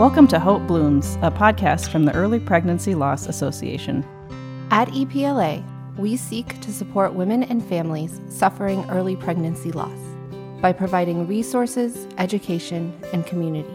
Welcome 0.00 0.28
to 0.28 0.40
Hope 0.40 0.66
Blooms, 0.66 1.16
a 1.20 1.30
podcast 1.30 1.90
from 1.90 2.06
the 2.06 2.14
Early 2.14 2.40
Pregnancy 2.40 2.94
Loss 2.94 3.26
Association. 3.26 4.02
At 4.70 4.88
EPLA, 4.88 5.62
we 5.98 6.16
seek 6.16 6.58
to 6.62 6.72
support 6.72 7.12
women 7.12 7.42
and 7.42 7.62
families 7.62 8.18
suffering 8.26 8.88
early 8.88 9.14
pregnancy 9.14 9.72
loss 9.72 9.98
by 10.62 10.72
providing 10.72 11.26
resources, 11.26 12.08
education, 12.16 12.98
and 13.12 13.26
community. 13.26 13.68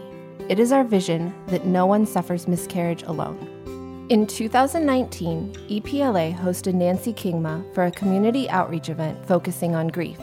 It 0.48 0.58
is 0.58 0.72
our 0.72 0.82
vision 0.82 1.32
that 1.46 1.64
no 1.64 1.86
one 1.86 2.04
suffers 2.04 2.48
miscarriage 2.48 3.04
alone. 3.04 4.08
In 4.10 4.26
2019, 4.26 5.52
EPLA 5.68 6.36
hosted 6.36 6.74
Nancy 6.74 7.12
Kingma 7.12 7.72
for 7.72 7.84
a 7.84 7.92
community 7.92 8.50
outreach 8.50 8.88
event 8.88 9.24
focusing 9.24 9.76
on 9.76 9.86
grief. 9.86 10.18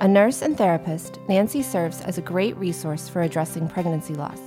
A 0.00 0.08
nurse 0.08 0.42
and 0.42 0.58
therapist, 0.58 1.20
Nancy 1.28 1.62
serves 1.62 2.00
as 2.00 2.18
a 2.18 2.20
great 2.20 2.56
resource 2.56 3.08
for 3.08 3.22
addressing 3.22 3.68
pregnancy 3.68 4.14
loss. 4.14 4.40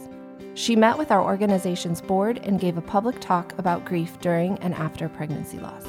She 0.59 0.75
met 0.75 0.97
with 0.97 1.09
our 1.09 1.23
organization's 1.23 2.01
board 2.01 2.41
and 2.43 2.59
gave 2.59 2.77
a 2.77 2.81
public 2.81 3.21
talk 3.21 3.57
about 3.57 3.85
grief 3.85 4.19
during 4.19 4.57
and 4.57 4.73
after 4.73 5.07
pregnancy 5.07 5.57
loss. 5.57 5.85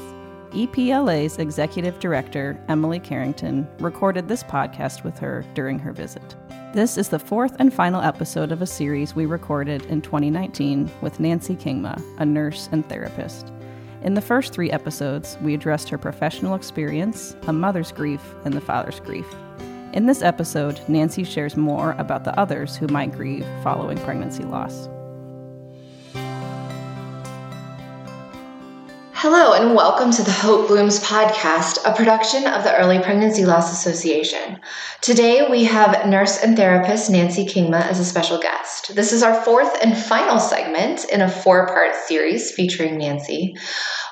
EPLA's 0.51 1.39
executive 1.39 1.99
director, 1.99 2.57
Emily 2.69 2.97
Carrington, 2.97 3.67
recorded 3.79 4.29
this 4.29 4.43
podcast 4.43 5.03
with 5.03 5.19
her 5.19 5.43
during 5.55 5.77
her 5.77 5.91
visit. 5.91 6.37
This 6.73 6.97
is 6.97 7.09
the 7.09 7.19
fourth 7.19 7.53
and 7.59 7.73
final 7.73 7.99
episode 7.99 8.53
of 8.53 8.61
a 8.61 8.65
series 8.65 9.13
we 9.13 9.25
recorded 9.25 9.85
in 9.87 10.01
2019 10.01 10.89
with 11.01 11.19
Nancy 11.19 11.57
Kingma, 11.57 12.01
a 12.17 12.25
nurse 12.25 12.69
and 12.71 12.87
therapist. 12.87 13.51
In 14.03 14.13
the 14.13 14.21
first 14.21 14.53
three 14.53 14.71
episodes, 14.71 15.37
we 15.41 15.53
addressed 15.53 15.89
her 15.89 15.97
professional 15.97 16.55
experience, 16.55 17.35
a 17.41 17.51
mother's 17.51 17.91
grief, 17.91 18.23
and 18.45 18.53
the 18.53 18.61
father's 18.61 19.01
grief. 19.01 19.27
In 19.93 20.05
this 20.05 20.21
episode, 20.21 20.79
Nancy 20.87 21.25
shares 21.25 21.57
more 21.57 21.95
about 21.97 22.23
the 22.23 22.37
others 22.39 22.77
who 22.77 22.87
might 22.87 23.11
grieve 23.11 23.45
following 23.61 23.97
pregnancy 23.97 24.43
loss. 24.43 24.87
Hello, 29.11 29.53
and 29.53 29.75
welcome 29.75 30.09
to 30.11 30.23
the 30.23 30.31
Hope 30.31 30.69
Blooms 30.69 31.03
podcast, 31.03 31.77
a 31.85 31.93
production 31.93 32.47
of 32.47 32.63
the 32.63 32.75
Early 32.75 32.99
Pregnancy 32.99 33.45
Loss 33.45 33.71
Association. 33.71 34.59
Today, 35.01 35.47
we 35.47 35.65
have 35.65 36.07
nurse 36.07 36.41
and 36.41 36.55
therapist 36.55 37.11
Nancy 37.11 37.45
Kingma 37.45 37.81
as 37.81 37.99
a 37.99 38.05
special 38.05 38.39
guest. 38.39 38.95
This 38.95 39.11
is 39.11 39.21
our 39.21 39.35
fourth 39.43 39.77
and 39.83 39.95
final 39.95 40.39
segment 40.39 41.03
in 41.11 41.21
a 41.21 41.29
four 41.29 41.67
part 41.67 41.93
series 42.07 42.51
featuring 42.51 42.97
Nancy. 42.97 43.57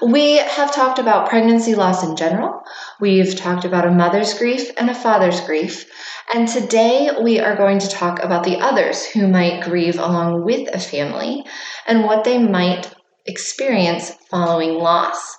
We 0.01 0.37
have 0.37 0.75
talked 0.75 0.99
about 0.99 1.29
pregnancy 1.29 1.73
loss 1.73 2.03
in 2.03 2.15
general, 2.15 2.61
we've 2.99 3.35
talked 3.35 3.65
about 3.65 3.87
a 3.87 3.91
mother's 3.91 4.33
grief 4.37 4.71
and 4.77 4.89
a 4.89 4.95
father's 4.95 5.41
grief, 5.41 5.89
and 6.33 6.47
today 6.47 7.09
we 7.21 7.39
are 7.39 7.55
going 7.55 7.79
to 7.79 7.89
talk 7.89 8.21
about 8.21 8.43
the 8.43 8.59
others 8.59 9.05
who 9.05 9.27
might 9.27 9.63
grieve 9.63 9.97
along 9.97 10.43
with 10.43 10.67
a 10.73 10.79
family 10.79 11.45
and 11.87 12.03
what 12.03 12.23
they 12.23 12.37
might 12.37 12.93
experience 13.25 14.11
following 14.29 14.75
loss. 14.75 15.37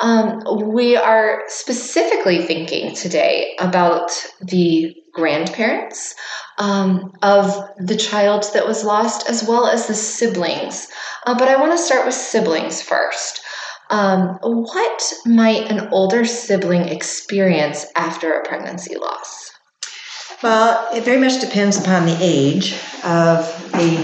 Um, 0.00 0.42
we 0.72 0.96
are 0.96 1.42
specifically 1.48 2.42
thinking 2.42 2.94
today 2.94 3.54
about 3.60 4.10
the 4.40 4.96
grandparents 5.12 6.14
um, 6.58 7.12
of 7.22 7.54
the 7.78 7.96
child 7.96 8.44
that 8.54 8.66
was 8.66 8.84
lost, 8.84 9.28
as 9.28 9.44
well 9.46 9.66
as 9.66 9.86
the 9.86 9.94
siblings. 9.94 10.88
Uh, 11.26 11.38
but 11.38 11.48
I 11.48 11.60
want 11.60 11.72
to 11.72 11.78
start 11.78 12.06
with 12.06 12.14
siblings 12.14 12.82
first. 12.82 13.42
Um, 13.92 14.38
what 14.42 15.12
might 15.26 15.70
an 15.70 15.88
older 15.92 16.24
sibling 16.24 16.88
experience 16.88 17.84
after 17.94 18.32
a 18.32 18.48
pregnancy 18.48 18.96
loss? 18.96 19.50
Well, 20.42 20.88
it 20.94 21.04
very 21.04 21.20
much 21.20 21.40
depends 21.40 21.78
upon 21.78 22.06
the 22.06 22.16
age 22.18 22.72
of 23.04 23.46
the 23.72 23.98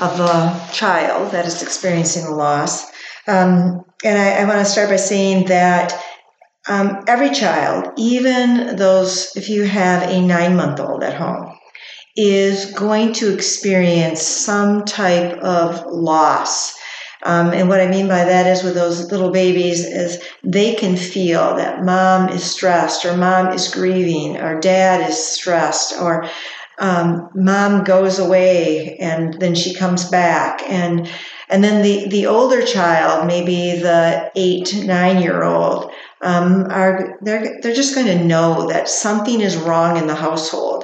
of 0.00 0.18
the 0.18 0.72
child 0.72 1.32
that 1.32 1.46
is 1.46 1.62
experiencing 1.62 2.24
the 2.24 2.30
loss. 2.30 2.84
Um, 3.26 3.84
and 4.04 4.18
I, 4.18 4.40
I 4.40 4.44
want 4.44 4.58
to 4.58 4.64
start 4.64 4.88
by 4.88 4.96
saying 4.96 5.46
that 5.46 6.00
um, 6.68 7.04
every 7.08 7.30
child, 7.30 7.92
even 7.96 8.76
those, 8.76 9.32
if 9.36 9.48
you 9.48 9.64
have 9.64 10.08
a 10.08 10.22
nine 10.22 10.56
month 10.56 10.78
old 10.78 11.02
at 11.02 11.14
home, 11.14 11.52
is 12.16 12.72
going 12.72 13.12
to 13.14 13.34
experience 13.34 14.22
some 14.22 14.84
type 14.84 15.38
of 15.38 15.84
loss. 15.86 16.74
Um, 17.24 17.52
and 17.52 17.68
what 17.68 17.80
I 17.80 17.86
mean 17.86 18.06
by 18.06 18.24
that 18.24 18.46
is 18.46 18.62
with 18.62 18.74
those 18.74 19.10
little 19.10 19.30
babies 19.30 19.84
is 19.84 20.22
they 20.42 20.74
can 20.74 20.96
feel 20.96 21.56
that 21.56 21.82
mom 21.82 22.28
is 22.28 22.44
stressed 22.44 23.04
or 23.04 23.16
mom 23.16 23.48
is 23.48 23.72
grieving 23.72 24.36
or 24.36 24.60
dad 24.60 25.08
is 25.08 25.16
stressed 25.16 25.98
or 26.00 26.28
um, 26.78 27.30
mom 27.34 27.84
goes 27.84 28.18
away 28.18 28.96
and 28.98 29.34
then 29.40 29.54
she 29.54 29.74
comes 29.74 30.08
back. 30.10 30.62
And 30.68 31.08
and 31.48 31.62
then 31.62 31.82
the 31.82 32.08
the 32.08 32.26
older 32.26 32.64
child 32.64 33.26
maybe 33.26 33.78
the 33.78 34.30
eight 34.34 34.74
nine 34.84 35.22
year 35.22 35.44
old 35.44 35.90
um, 36.22 36.66
are 36.70 37.18
they're 37.22 37.60
they're 37.60 37.74
just 37.74 37.94
going 37.94 38.06
to 38.06 38.24
know 38.24 38.66
that 38.68 38.88
something 38.88 39.40
is 39.40 39.56
wrong 39.56 39.96
in 39.96 40.06
the 40.06 40.14
household 40.14 40.83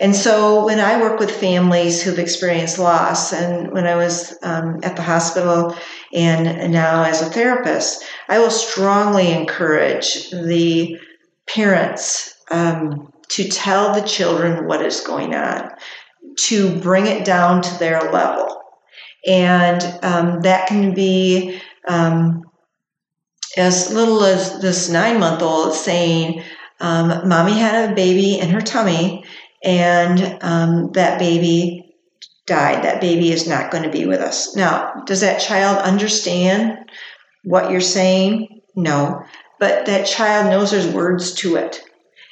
and 0.00 0.16
so 0.16 0.64
when 0.64 0.80
i 0.80 1.00
work 1.00 1.20
with 1.20 1.30
families 1.30 2.02
who've 2.02 2.18
experienced 2.18 2.78
loss 2.78 3.32
and 3.32 3.70
when 3.72 3.86
i 3.86 3.94
was 3.94 4.36
um, 4.42 4.80
at 4.82 4.96
the 4.96 5.02
hospital 5.02 5.76
and 6.12 6.72
now 6.72 7.04
as 7.04 7.22
a 7.22 7.30
therapist 7.30 8.02
i 8.28 8.38
will 8.38 8.50
strongly 8.50 9.30
encourage 9.32 10.30
the 10.30 10.98
parents 11.46 12.34
um, 12.50 13.12
to 13.30 13.48
tell 13.48 13.94
the 13.94 14.06
children 14.06 14.66
what 14.66 14.84
is 14.84 15.00
going 15.00 15.34
on, 15.34 15.70
to 16.36 16.76
bring 16.80 17.06
it 17.06 17.24
down 17.24 17.62
to 17.62 17.78
their 17.78 18.10
level. 18.12 18.60
And 19.26 19.82
um, 20.02 20.40
that 20.40 20.66
can 20.66 20.94
be 20.94 21.60
um, 21.86 22.44
as 23.56 23.92
little 23.92 24.24
as 24.24 24.60
this 24.60 24.88
nine 24.88 25.20
month 25.20 25.42
old 25.42 25.74
saying, 25.74 26.42
um, 26.80 27.28
Mommy 27.28 27.58
had 27.58 27.90
a 27.90 27.94
baby 27.94 28.38
in 28.38 28.48
her 28.50 28.60
tummy, 28.60 29.24
and 29.62 30.38
um, 30.42 30.92
that 30.92 31.18
baby 31.18 31.94
died. 32.46 32.84
That 32.84 33.00
baby 33.00 33.30
is 33.30 33.46
not 33.46 33.70
going 33.70 33.84
to 33.84 33.90
be 33.90 34.06
with 34.06 34.20
us. 34.20 34.56
Now, 34.56 35.02
does 35.06 35.20
that 35.20 35.40
child 35.40 35.78
understand 35.78 36.90
what 37.44 37.70
you're 37.70 37.80
saying? 37.80 38.60
No. 38.74 39.22
But 39.58 39.86
that 39.86 40.06
child 40.06 40.50
knows 40.50 40.70
there's 40.70 40.92
words 40.92 41.32
to 41.34 41.56
it. 41.56 41.80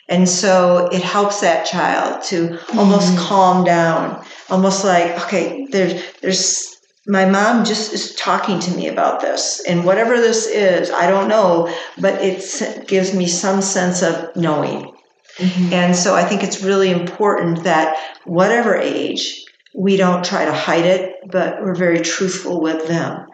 And 0.08 0.26
so 0.28 0.88
it 0.90 1.02
helps 1.02 1.40
that 1.40 1.66
child 1.66 2.22
to 2.24 2.58
almost 2.76 3.12
mm 3.12 3.18
calm 3.18 3.62
down, 3.64 4.24
almost 4.48 4.84
like, 4.84 5.10
okay, 5.24 5.66
there's, 5.70 6.02
there's, 6.22 6.76
my 7.06 7.26
mom 7.26 7.64
just 7.64 7.92
is 7.92 8.14
talking 8.14 8.58
to 8.60 8.74
me 8.74 8.88
about 8.88 9.20
this. 9.20 9.62
And 9.68 9.84
whatever 9.84 10.16
this 10.16 10.46
is, 10.46 10.90
I 10.90 11.10
don't 11.10 11.28
know, 11.28 11.72
but 12.00 12.14
it 12.22 12.88
gives 12.88 13.14
me 13.14 13.26
some 13.26 13.60
sense 13.60 14.02
of 14.02 14.34
knowing. 14.34 14.94
Mm-hmm. 15.38 15.72
And 15.72 15.96
so 15.96 16.14
I 16.14 16.24
think 16.24 16.42
it's 16.42 16.62
really 16.62 16.90
important 16.90 17.64
that 17.64 17.96
whatever 18.24 18.76
age, 18.76 19.44
we 19.74 19.96
don't 19.96 20.24
try 20.24 20.44
to 20.44 20.52
hide 20.52 20.84
it, 20.84 21.14
but 21.30 21.62
we're 21.62 21.74
very 21.74 22.00
truthful 22.00 22.60
with 22.60 22.88
them. 22.88 23.26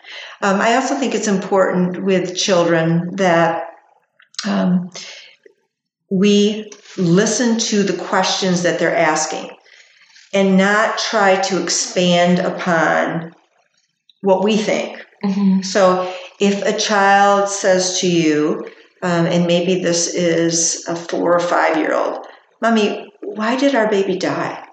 Um, 0.43 0.61
I 0.61 0.75
also 0.75 0.97
think 0.97 1.15
it's 1.15 1.29
important 1.29 2.05
with 2.05 2.37
children 2.37 3.17
that 3.17 3.69
um, 4.47 4.91
we 6.11 6.71
listen 6.99 7.59
to 7.59 7.83
the 7.83 7.97
questions 8.05 8.63
that 8.63 8.79
they're 8.79 8.95
asking 8.95 9.51
and 10.35 10.59
not 10.59 10.99
try 10.99 11.41
to 11.41 11.63
expand 11.63 12.41
upon 12.41 13.35
what 14.21 14.45
we 14.45 14.57
think. 14.57 15.05
Mm-hmm. 15.25 15.63
So 15.63 16.13
if 16.41 16.63
a 16.63 16.79
child 16.79 17.49
says 17.49 18.01
to 18.01 18.11
you, 18.11 18.69
um, 19.05 19.27
and 19.27 19.47
maybe 19.47 19.83
this 19.83 20.13
is 20.15 20.85
a 20.89 20.97
four 20.97 21.35
or 21.35 21.41
five 21.41 21.77
year 21.77 21.95
old, 21.95 22.27
Mommy, 22.61 23.13
why 23.21 23.57
did 23.57 23.75
our 23.75 23.89
baby 23.89 24.17
die? 24.17 24.67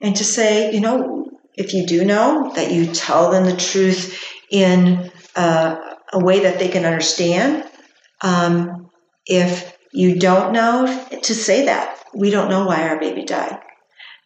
And 0.00 0.16
to 0.16 0.24
say, 0.24 0.72
you 0.72 0.80
know, 0.80 1.30
if 1.54 1.72
you 1.72 1.86
do 1.86 2.04
know, 2.04 2.52
that 2.56 2.72
you 2.72 2.86
tell 2.86 3.30
them 3.30 3.44
the 3.44 3.56
truth 3.56 4.20
in 4.50 5.10
uh, 5.36 5.76
a 6.12 6.18
way 6.18 6.40
that 6.40 6.58
they 6.58 6.68
can 6.68 6.84
understand. 6.84 7.64
Um, 8.20 8.90
if 9.26 9.72
you 9.92 10.18
don't 10.18 10.52
know 10.52 10.86
to 11.22 11.34
say 11.34 11.66
that. 11.66 11.98
We 12.14 12.30
don't 12.30 12.50
know 12.50 12.66
why 12.66 12.88
our 12.88 12.98
baby 12.98 13.24
died. 13.24 13.58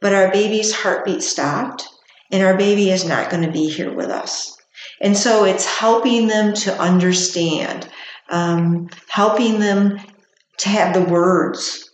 But 0.00 0.14
our 0.14 0.31
baby's 0.31 0.72
heartbeat 0.72 1.22
stopped, 1.22 1.88
and 2.31 2.43
our 2.43 2.56
baby 2.56 2.90
is 2.90 3.05
not 3.05 3.31
going 3.31 3.43
to 3.43 3.52
be 3.52 3.69
here 3.69 3.93
with 3.93 4.08
us. 4.08 4.56
And 5.00 5.16
so 5.16 5.44
it's 5.44 5.64
helping 5.64 6.26
them 6.26 6.55
to 6.55 6.81
understand, 6.81 7.88
um, 8.31 8.88
helping 9.08 9.58
them 9.58 9.99
to 10.58 10.69
have 10.69 10.94
the 10.94 11.02
words, 11.12 11.90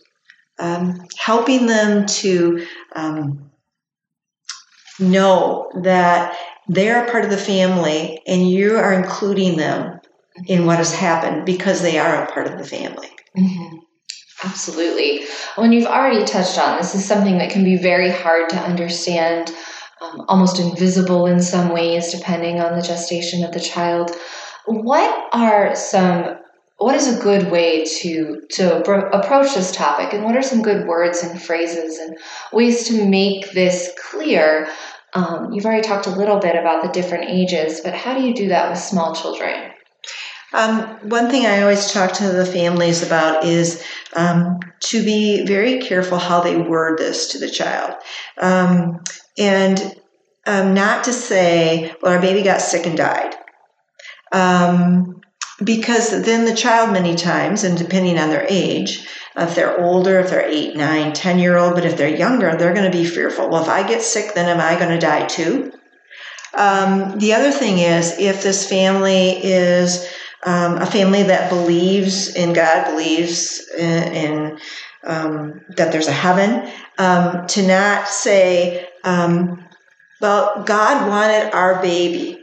um, 0.59 1.05
helping 1.17 1.65
them 1.65 2.05
to 2.05 2.65
um, 2.95 3.51
know 4.99 5.69
that 5.83 6.37
they're 6.67 7.05
a 7.05 7.11
part 7.11 7.25
of 7.25 7.31
the 7.31 7.37
family 7.37 8.21
and 8.27 8.49
you 8.49 8.77
are 8.77 8.93
including 8.93 9.57
them 9.57 9.99
in 10.47 10.65
what 10.65 10.77
has 10.77 10.93
happened 10.93 11.45
because 11.45 11.81
they 11.81 11.97
are 11.97 12.23
a 12.23 12.31
part 12.31 12.47
of 12.47 12.57
the 12.57 12.63
family. 12.63 13.09
Mm-hmm. 13.37 13.77
Absolutely. 14.43 15.25
When 15.55 15.71
you've 15.71 15.87
already 15.87 16.25
touched 16.25 16.57
on 16.57 16.77
this 16.77 16.95
is 16.95 17.05
something 17.05 17.37
that 17.37 17.49
can 17.49 17.63
be 17.63 17.77
very 17.77 18.09
hard 18.09 18.49
to 18.49 18.57
understand 18.57 19.53
um, 20.01 20.25
almost 20.27 20.59
invisible 20.59 21.27
in 21.27 21.41
some 21.41 21.69
ways, 21.69 22.11
depending 22.11 22.59
on 22.59 22.75
the 22.75 22.85
gestation 22.85 23.43
of 23.43 23.53
the 23.53 23.59
child. 23.59 24.11
What 24.65 25.29
are 25.33 25.75
some 25.75 26.37
what 26.77 26.95
is 26.95 27.17
a 27.17 27.21
good 27.21 27.49
way 27.49 27.85
to 27.85 28.41
to 28.49 28.77
approach 29.11 29.55
this 29.55 29.71
topic 29.71 30.13
and 30.13 30.23
what 30.23 30.35
are 30.35 30.41
some 30.41 30.61
good 30.61 30.87
words 30.87 31.23
and 31.23 31.41
phrases 31.41 31.97
and 31.97 32.17
ways 32.51 32.87
to 32.87 33.05
make 33.05 33.51
this 33.51 33.93
clear 34.09 34.67
um, 35.13 35.53
you've 35.53 35.65
already 35.65 35.87
talked 35.87 36.07
a 36.07 36.09
little 36.09 36.39
bit 36.39 36.55
about 36.55 36.83
the 36.83 36.89
different 36.89 37.29
ages 37.29 37.79
but 37.81 37.93
how 37.93 38.17
do 38.17 38.25
you 38.25 38.33
do 38.33 38.49
that 38.49 38.69
with 38.69 38.79
small 38.79 39.15
children 39.15 39.71
um, 40.53 40.83
one 41.09 41.29
thing 41.29 41.45
I 41.45 41.61
always 41.61 41.91
talk 41.91 42.13
to 42.13 42.31
the 42.31 42.45
families 42.45 43.01
about 43.01 43.43
is 43.43 43.83
um, 44.15 44.59
to 44.81 45.03
be 45.03 45.45
very 45.47 45.79
careful 45.79 46.19
how 46.19 46.41
they 46.41 46.57
word 46.57 46.99
this 46.99 47.31
to 47.31 47.39
the 47.39 47.49
child. 47.49 47.95
Um, 48.39 49.01
and 49.35 49.99
um, 50.45 50.75
not 50.75 51.05
to 51.05 51.13
say, 51.13 51.95
well, 52.03 52.13
our 52.13 52.21
baby 52.21 52.43
got 52.43 52.61
sick 52.61 52.85
and 52.85 52.95
died. 52.95 53.33
Um, 54.33 55.21
because 55.63 56.09
then 56.25 56.45
the 56.45 56.55
child 56.55 56.91
many 56.91 57.15
times 57.15 57.63
and 57.63 57.77
depending 57.77 58.17
on 58.17 58.29
their 58.29 58.45
age 58.49 59.07
if 59.37 59.55
they're 59.55 59.79
older 59.79 60.19
if 60.19 60.29
they're 60.29 60.47
eight 60.47 60.75
nine 60.75 61.13
ten 61.13 61.39
year 61.39 61.57
old 61.57 61.75
but 61.75 61.85
if 61.85 61.97
they're 61.97 62.15
younger 62.15 62.55
they're 62.55 62.73
going 62.73 62.91
to 62.91 62.97
be 62.97 63.05
fearful. 63.05 63.49
Well 63.49 63.61
if 63.63 63.69
i 63.69 63.87
get 63.87 64.01
sick 64.01 64.33
then 64.33 64.49
am 64.49 64.59
i 64.59 64.77
going 64.79 64.91
to 64.91 65.05
die 65.05 65.27
too? 65.27 65.71
Um, 66.55 67.17
the 67.17 67.33
other 67.33 67.51
thing 67.51 67.79
is 67.79 68.17
if 68.19 68.43
this 68.43 68.67
family 68.67 69.43
is 69.43 70.07
um, 70.45 70.77
a 70.77 70.85
family 70.85 71.23
that 71.23 71.49
believes 71.49 72.35
in 72.35 72.53
god 72.53 72.85
believes 72.91 73.67
in, 73.77 74.13
in 74.13 74.59
um, 75.03 75.61
that 75.77 75.91
there's 75.91 76.07
a 76.07 76.11
heaven 76.11 76.71
um, 76.97 77.45
to 77.47 77.65
not 77.65 78.07
say 78.07 78.87
um, 79.03 79.63
well 80.19 80.63
god 80.63 81.07
wanted 81.07 81.53
our 81.53 81.81
baby 81.81 82.42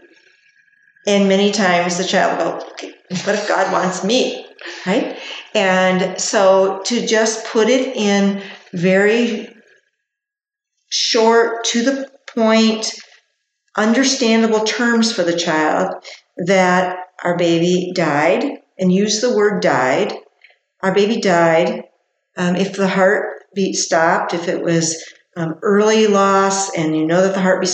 and 1.06 1.28
many 1.28 1.50
times 1.50 1.96
the 1.96 2.04
child 2.04 2.38
will 2.38 2.58
go, 2.58 2.66
okay, 2.72 2.92
what 3.24 3.34
if 3.34 3.48
God 3.48 3.72
wants 3.72 4.04
me? 4.04 4.46
Right? 4.86 5.18
And 5.54 6.20
so 6.20 6.82
to 6.84 7.06
just 7.06 7.46
put 7.46 7.68
it 7.68 7.96
in 7.96 8.42
very 8.72 9.48
short, 10.90 11.64
to 11.64 11.82
the 11.82 12.10
point, 12.34 12.92
understandable 13.76 14.64
terms 14.64 15.12
for 15.12 15.22
the 15.22 15.36
child 15.36 15.94
that 16.46 16.98
our 17.22 17.36
baby 17.36 17.92
died 17.94 18.44
and 18.78 18.92
use 18.92 19.20
the 19.20 19.36
word 19.36 19.62
died. 19.62 20.12
Our 20.82 20.94
baby 20.94 21.20
died. 21.20 21.84
Um, 22.36 22.56
if 22.56 22.76
the 22.76 22.88
heartbeat 22.88 23.76
stopped, 23.76 24.34
if 24.34 24.48
it 24.48 24.62
was 24.62 25.02
um, 25.36 25.58
early 25.62 26.06
loss 26.06 26.74
and 26.76 26.96
you 26.96 27.06
know 27.06 27.22
that 27.22 27.34
the 27.34 27.40
heartbeat, 27.40 27.72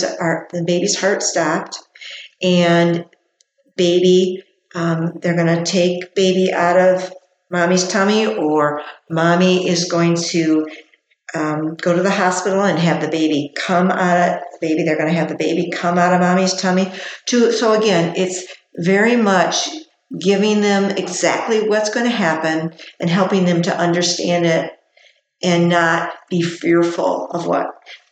the 0.51 0.63
baby's 0.65 0.99
heart 0.99 1.23
stopped, 1.23 1.79
and 2.41 3.05
baby. 3.77 4.43
Um, 4.75 5.13
they're 5.21 5.35
going 5.35 5.63
to 5.63 5.69
take 5.69 6.13
baby 6.15 6.51
out 6.51 6.77
of 6.77 7.13
mommy's 7.49 7.87
tummy, 7.87 8.25
or 8.25 8.81
mommy 9.09 9.67
is 9.67 9.85
going 9.85 10.15
to 10.15 10.67
um, 11.33 11.75
go 11.75 11.95
to 11.95 12.01
the 12.01 12.11
hospital 12.11 12.61
and 12.61 12.79
have 12.79 13.01
the 13.01 13.09
baby 13.09 13.53
come 13.55 13.89
out 13.91 14.17
of 14.17 14.41
the 14.53 14.67
baby. 14.67 14.83
They're 14.83 14.97
going 14.97 15.09
to 15.09 15.19
have 15.19 15.29
the 15.29 15.35
baby 15.35 15.69
come 15.71 15.97
out 15.97 16.13
of 16.13 16.21
mommy's 16.21 16.53
tummy. 16.53 16.91
To 17.27 17.51
so 17.51 17.79
again, 17.79 18.13
it's 18.15 18.45
very 18.77 19.15
much 19.15 19.69
giving 20.19 20.61
them 20.61 20.91
exactly 20.91 21.67
what's 21.67 21.89
going 21.89 22.05
to 22.05 22.15
happen 22.15 22.73
and 22.99 23.09
helping 23.09 23.45
them 23.45 23.61
to 23.63 23.77
understand 23.77 24.45
it 24.45 24.71
and 25.43 25.69
not 25.69 26.13
be 26.29 26.41
fearful 26.41 27.27
of 27.31 27.45
what 27.45 27.67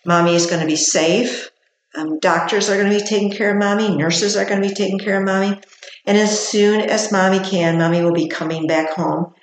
mommy 0.05 0.35
is 0.35 0.45
going 0.45 0.61
to 0.61 0.67
be 0.67 0.75
safe 0.75 1.49
um, 1.97 2.19
doctors 2.19 2.69
are 2.69 2.77
going 2.77 2.91
to 2.91 2.99
be 2.99 3.05
taking 3.05 3.31
care 3.31 3.51
of 3.51 3.57
mommy. 3.57 3.95
Nurses 3.95 4.35
are 4.35 4.45
going 4.45 4.61
to 4.61 4.67
be 4.67 4.73
taking 4.73 4.99
care 4.99 5.19
of 5.19 5.25
mommy. 5.25 5.59
And 6.05 6.17
as 6.17 6.47
soon 6.47 6.81
as 6.81 7.11
mommy 7.11 7.39
can, 7.39 7.77
mommy 7.77 8.01
will 8.01 8.13
be 8.13 8.27
coming 8.27 8.67
back 8.67 8.91
home. 8.91 9.33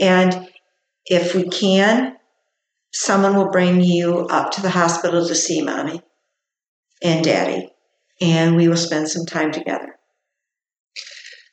And 0.00 0.48
if 1.06 1.34
we 1.34 1.48
can, 1.48 2.16
someone 2.92 3.36
will 3.36 3.50
bring 3.50 3.80
you 3.82 4.26
up 4.30 4.52
to 4.52 4.62
the 4.62 4.70
hospital 4.70 5.26
to 5.26 5.34
see 5.34 5.62
mommy 5.62 6.00
and 7.02 7.24
daddy. 7.24 7.68
And 8.20 8.56
we 8.56 8.68
will 8.68 8.76
spend 8.76 9.08
some 9.08 9.26
time 9.26 9.50
together. 9.50 9.96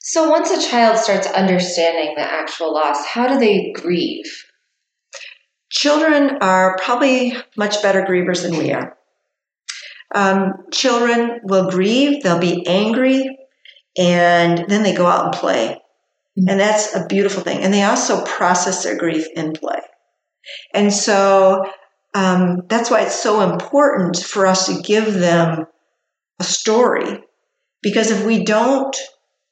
So 0.01 0.29
once 0.29 0.51
a 0.51 0.69
child 0.69 0.97
starts 0.97 1.27
understanding 1.27 2.15
the 2.15 2.21
actual 2.21 2.73
loss, 2.73 3.06
how 3.06 3.27
do 3.27 3.39
they 3.39 3.71
grieve? 3.71 4.45
Children 5.71 6.38
are 6.41 6.77
probably 6.81 7.35
much 7.56 7.81
better 7.81 8.01
grievers 8.01 8.41
than 8.41 8.57
we 8.57 8.71
are. 8.71 8.99
Um, 10.13 10.53
children 10.71 11.41
will 11.44 11.69
grieve, 11.69 12.23
they'll 12.23 12.39
be 12.39 12.65
angry, 12.65 13.38
and 13.97 14.65
then 14.67 14.83
they 14.83 14.95
go 14.95 15.06
out 15.06 15.25
and 15.25 15.33
play. 15.33 15.79
Mm-hmm. 16.38 16.50
And 16.50 16.59
that's 16.59 16.95
a 16.95 17.06
beautiful 17.07 17.44
thing. 17.44 17.59
And 17.59 17.73
they 17.73 17.83
also 17.83 18.23
process 18.25 18.83
their 18.83 18.97
grief 18.97 19.27
in 19.35 19.53
play. 19.53 19.79
And 20.73 20.91
so 20.91 21.63
um, 22.13 22.61
that's 22.67 22.89
why 22.89 23.01
it's 23.01 23.21
so 23.21 23.41
important 23.41 24.17
for 24.17 24.47
us 24.47 24.65
to 24.67 24.81
give 24.81 25.13
them 25.13 25.65
a 26.39 26.44
story. 26.44 27.23
Because 27.81 28.11
if 28.11 28.25
we 28.25 28.44
don't 28.44 28.95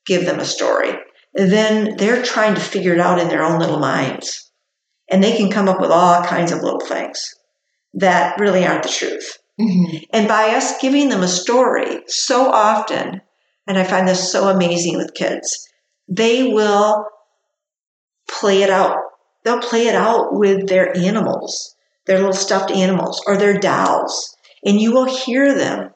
give 0.05 0.25
them 0.25 0.39
a 0.39 0.45
story, 0.45 0.93
then 1.33 1.95
they're 1.97 2.23
trying 2.23 2.55
to 2.55 2.61
figure 2.61 2.93
it 2.93 2.99
out 2.99 3.19
in 3.19 3.27
their 3.27 3.43
own 3.43 3.59
little 3.59 3.79
minds. 3.79 4.51
And 5.09 5.23
they 5.23 5.37
can 5.37 5.51
come 5.51 5.69
up 5.69 5.79
with 5.79 5.91
all 5.91 6.23
kinds 6.23 6.51
of 6.51 6.61
little 6.61 6.79
things 6.79 7.23
that 7.93 8.39
really 8.39 8.65
aren't 8.65 8.83
the 8.83 8.89
truth. 8.89 9.37
Mm-hmm. 9.59 9.97
And 10.13 10.27
by 10.27 10.49
us 10.49 10.79
giving 10.79 11.09
them 11.09 11.23
a 11.23 11.27
story 11.27 12.01
so 12.07 12.51
often, 12.51 13.21
and 13.65 13.77
I 13.77 13.83
find 13.83 14.07
this 14.07 14.31
so 14.31 14.49
amazing 14.49 14.97
with 14.97 15.13
kids, 15.13 15.67
they 16.07 16.53
will 16.53 17.05
play 18.29 18.63
it 18.63 18.69
out. 18.69 18.97
They'll 19.43 19.59
play 19.59 19.87
it 19.87 19.95
out 19.95 20.33
with 20.33 20.67
their 20.67 20.95
animals, 20.95 21.75
their 22.05 22.17
little 22.17 22.33
stuffed 22.33 22.71
animals, 22.71 23.21
or 23.25 23.37
their 23.37 23.57
dolls. 23.57 24.35
And 24.63 24.79
you 24.79 24.91
will 24.91 25.05
hear 25.05 25.53
them, 25.53 25.91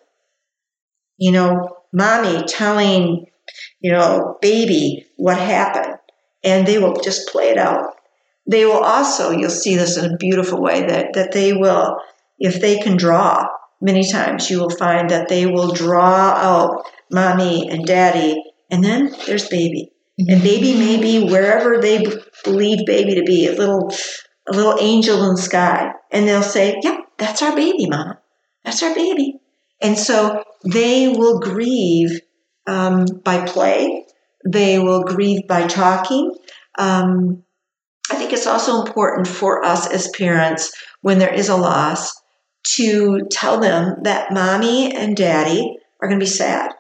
you 1.17 1.31
know, 1.31 1.77
mommy 1.93 2.43
telling, 2.45 3.25
you 3.79 3.91
know, 3.91 4.37
baby 4.41 5.05
what 5.17 5.37
happened. 5.37 5.97
And 6.43 6.65
they 6.65 6.79
will 6.79 6.99
just 7.01 7.29
play 7.29 7.49
it 7.49 7.57
out. 7.57 7.93
They 8.47 8.65
will 8.65 8.83
also, 8.83 9.31
you'll 9.31 9.49
see 9.49 9.75
this 9.75 9.97
in 9.97 10.11
a 10.11 10.17
beautiful 10.17 10.61
way, 10.61 10.85
that, 10.87 11.13
that 11.13 11.31
they 11.31 11.53
will 11.53 11.97
if 12.41 12.59
they 12.59 12.79
can 12.79 12.97
draw, 12.97 13.47
many 13.79 14.09
times 14.09 14.49
you 14.49 14.59
will 14.59 14.69
find 14.69 15.09
that 15.11 15.29
they 15.29 15.45
will 15.45 15.73
draw 15.73 16.31
out 16.31 16.83
mommy 17.11 17.69
and 17.69 17.85
daddy, 17.85 18.41
and 18.69 18.83
then 18.83 19.13
there's 19.27 19.47
baby. 19.47 19.91
And 20.17 20.27
mm-hmm. 20.27 20.43
baby 20.43 20.73
may 20.73 20.99
be 20.99 21.29
wherever 21.29 21.79
they 21.79 22.05
believe 22.43 22.85
baby 22.85 23.15
to 23.15 23.23
be, 23.23 23.47
a 23.47 23.53
little 23.53 23.91
a 24.49 24.55
little 24.55 24.77
angel 24.79 25.23
in 25.23 25.35
the 25.35 25.41
sky. 25.41 25.91
And 26.11 26.27
they'll 26.27 26.43
say, 26.43 26.79
Yep, 26.81 26.99
that's 27.17 27.41
our 27.41 27.55
baby, 27.55 27.87
mama. 27.87 28.19
That's 28.65 28.83
our 28.83 28.93
baby. 28.93 29.39
And 29.81 29.97
so 29.97 30.43
they 30.71 31.07
will 31.07 31.39
grieve 31.39 32.21
um, 32.67 33.05
by 33.23 33.45
play. 33.45 34.05
They 34.47 34.79
will 34.79 35.03
grieve 35.03 35.47
by 35.47 35.67
talking. 35.67 36.33
Um, 36.77 37.43
I 38.11 38.15
think 38.15 38.33
it's 38.33 38.47
also 38.47 38.81
important 38.81 39.27
for 39.27 39.63
us 39.63 39.87
as 39.87 40.09
parents 40.09 40.71
when 41.01 41.19
there 41.19 41.33
is 41.33 41.49
a 41.49 41.55
loss 41.55 42.11
to 42.75 43.27
tell 43.31 43.59
them 43.59 43.97
that 44.03 44.31
mommy 44.31 44.95
and 44.95 45.15
daddy 45.15 45.77
are 46.01 46.07
going 46.07 46.19
to 46.19 46.25
be 46.25 46.29
sad. 46.29 46.71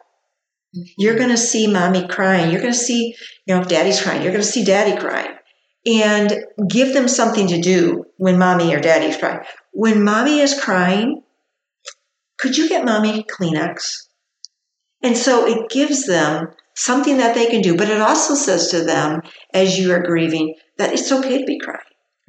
Mm-hmm. 0.75 0.83
You're 0.97 1.17
going 1.17 1.29
to 1.29 1.37
see 1.37 1.67
mommy 1.67 2.07
crying. 2.07 2.51
You're 2.51 2.61
going 2.61 2.73
to 2.73 2.79
see, 2.79 3.15
you 3.45 3.55
know, 3.55 3.61
if 3.61 3.67
daddy's 3.67 4.01
crying, 4.01 4.21
you're 4.21 4.31
going 4.31 4.43
to 4.43 4.49
see 4.49 4.63
daddy 4.63 4.99
crying. 4.99 5.35
And 5.83 6.45
give 6.69 6.93
them 6.93 7.07
something 7.07 7.47
to 7.47 7.59
do 7.59 8.05
when 8.17 8.37
mommy 8.37 8.73
or 8.73 8.79
daddy's 8.79 9.17
crying. 9.17 9.39
When 9.73 10.03
mommy 10.03 10.39
is 10.39 10.59
crying, 10.59 11.23
could 12.37 12.55
you 12.55 12.69
get 12.69 12.85
mommy 12.85 13.23
Kleenex? 13.23 14.07
And 15.01 15.17
so 15.17 15.47
it 15.47 15.71
gives 15.71 16.05
them 16.05 16.49
something 16.75 17.17
that 17.17 17.33
they 17.33 17.47
can 17.47 17.61
do, 17.61 17.75
but 17.75 17.89
it 17.89 17.99
also 17.99 18.35
says 18.35 18.69
to 18.69 18.83
them 18.83 19.21
as 19.53 19.77
you 19.77 19.91
are 19.91 20.03
grieving 20.03 20.55
that 20.77 20.93
it's 20.93 21.11
okay 21.11 21.39
to 21.39 21.45
be 21.45 21.59
crying. 21.59 21.79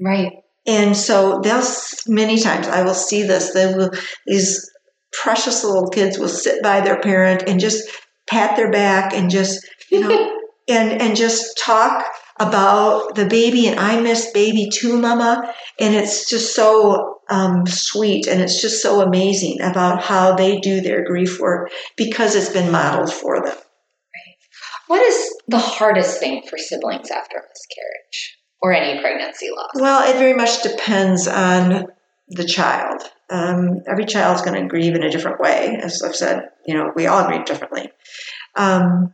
Right. 0.01 0.33
And 0.67 0.97
so 0.97 1.41
they'll 1.43 1.65
many 2.07 2.39
times 2.39 2.69
I 2.69 2.83
will 2.83 2.95
see 2.95 3.23
this. 3.23 3.53
They 3.53 3.75
will 3.75 3.91
these 4.27 4.71
precious 5.13 5.65
little 5.65 5.89
kids 5.89 6.19
will 6.19 6.29
sit 6.29 6.63
by 6.63 6.81
their 6.81 7.01
parent 7.01 7.45
and 7.47 7.61
just 7.61 7.89
pat 8.29 8.57
their 8.57 8.71
back 8.71 9.13
and 9.13 9.31
just 9.31 9.67
you 9.91 10.01
know 10.01 10.39
and 10.69 11.01
and 11.01 11.17
just 11.17 11.59
talk 11.59 12.05
about 12.39 13.15
the 13.15 13.27
baby 13.27 13.67
and 13.67 13.79
I 13.79 14.01
miss 14.01 14.31
baby 14.33 14.69
too, 14.73 14.99
mama. 14.99 15.53
And 15.81 15.95
it's 15.95 16.29
just 16.29 16.55
so 16.55 17.21
um, 17.29 17.67
sweet 17.67 18.27
and 18.27 18.41
it's 18.41 18.61
just 18.61 18.83
so 18.83 19.01
amazing 19.01 19.61
about 19.61 20.03
how 20.03 20.35
they 20.35 20.59
do 20.59 20.81
their 20.81 21.05
grief 21.05 21.41
work 21.41 21.71
because 21.97 22.35
it's 22.35 22.51
been 22.51 22.73
modeled 22.73 23.13
for 23.13 23.37
them. 23.37 23.55
Right. 23.55 24.37
What 24.89 25.03
is 25.03 25.35
the 25.49 25.59
hardest 25.59 26.19
thing 26.19 26.43
for 26.49 26.59
siblings 26.59 27.11
after 27.11 27.37
a 27.37 27.43
miscarriage? 27.43 28.39
Or 28.63 28.73
any 28.73 29.01
pregnancy 29.01 29.51
loss? 29.51 29.71
Well, 29.75 30.09
it 30.09 30.17
very 30.19 30.35
much 30.35 30.63
depends 30.63 31.27
on 31.27 31.89
the 32.29 32.45
child. 32.45 33.03
Um, 33.29 33.83
every 33.87 34.05
is 34.05 34.43
going 34.43 34.61
to 34.61 34.69
grieve 34.69 34.95
in 34.95 35.03
a 35.03 35.11
different 35.11 35.41
way. 35.41 35.79
As 35.83 36.03
I've 36.03 36.17
said, 36.17 36.51
you 36.67 36.75
know, 36.75 36.93
we 36.95 37.07
all 37.07 37.27
grieve 37.27 37.45
differently. 37.45 37.91
Um, 38.55 39.13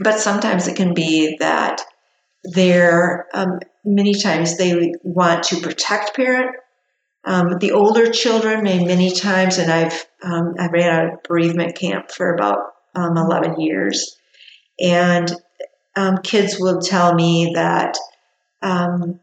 but 0.00 0.18
sometimes 0.18 0.68
it 0.68 0.76
can 0.76 0.94
be 0.94 1.36
that 1.40 1.82
they're, 2.44 3.26
um, 3.34 3.58
many 3.84 4.20
times 4.20 4.56
they 4.56 4.92
want 5.02 5.44
to 5.44 5.60
protect 5.60 6.14
parent. 6.14 6.56
Um, 7.24 7.58
the 7.60 7.72
older 7.72 8.10
children 8.10 8.62
may 8.62 8.84
many 8.84 9.14
times, 9.14 9.58
and 9.58 9.70
I've, 9.70 10.06
um, 10.22 10.54
I 10.58 10.66
ran 10.68 11.06
a 11.06 11.16
bereavement 11.28 11.76
camp 11.76 12.10
for 12.10 12.34
about 12.34 12.58
um, 12.94 13.16
11 13.16 13.60
years. 13.60 14.16
And 14.80 15.32
kids 16.22 16.56
will 16.58 16.80
tell 16.80 17.14
me 17.14 17.52
that 17.54 17.96
they 18.62 19.18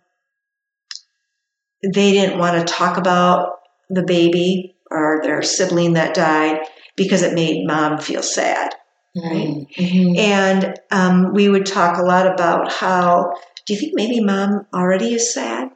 didn't 2.12 2.40
want 2.40 2.68
to 2.68 2.74
talk 2.74 2.98
about 2.98 3.60
the 3.90 4.04
baby 4.04 4.76
or 4.92 5.22
their 5.24 5.42
sibling 5.42 5.94
that 5.94 6.14
died 6.14 6.60
because 6.96 7.22
it 7.22 7.34
made 7.34 7.66
mom 7.66 8.00
feel 8.00 8.22
sad. 8.22 8.74
Right. 9.16 9.66
Mm-hmm. 9.78 10.20
And 10.20 10.80
um, 10.92 11.34
we 11.34 11.50
would 11.50 11.66
talk 11.66 11.98
a 11.98 12.04
lot 12.04 12.28
about 12.28 12.72
how, 12.72 13.34
do 13.66 13.74
you 13.74 13.80
think 13.80 13.94
maybe 13.96 14.24
mom 14.24 14.66
already 14.74 15.14
is 15.14 15.34
sad? 15.34 15.70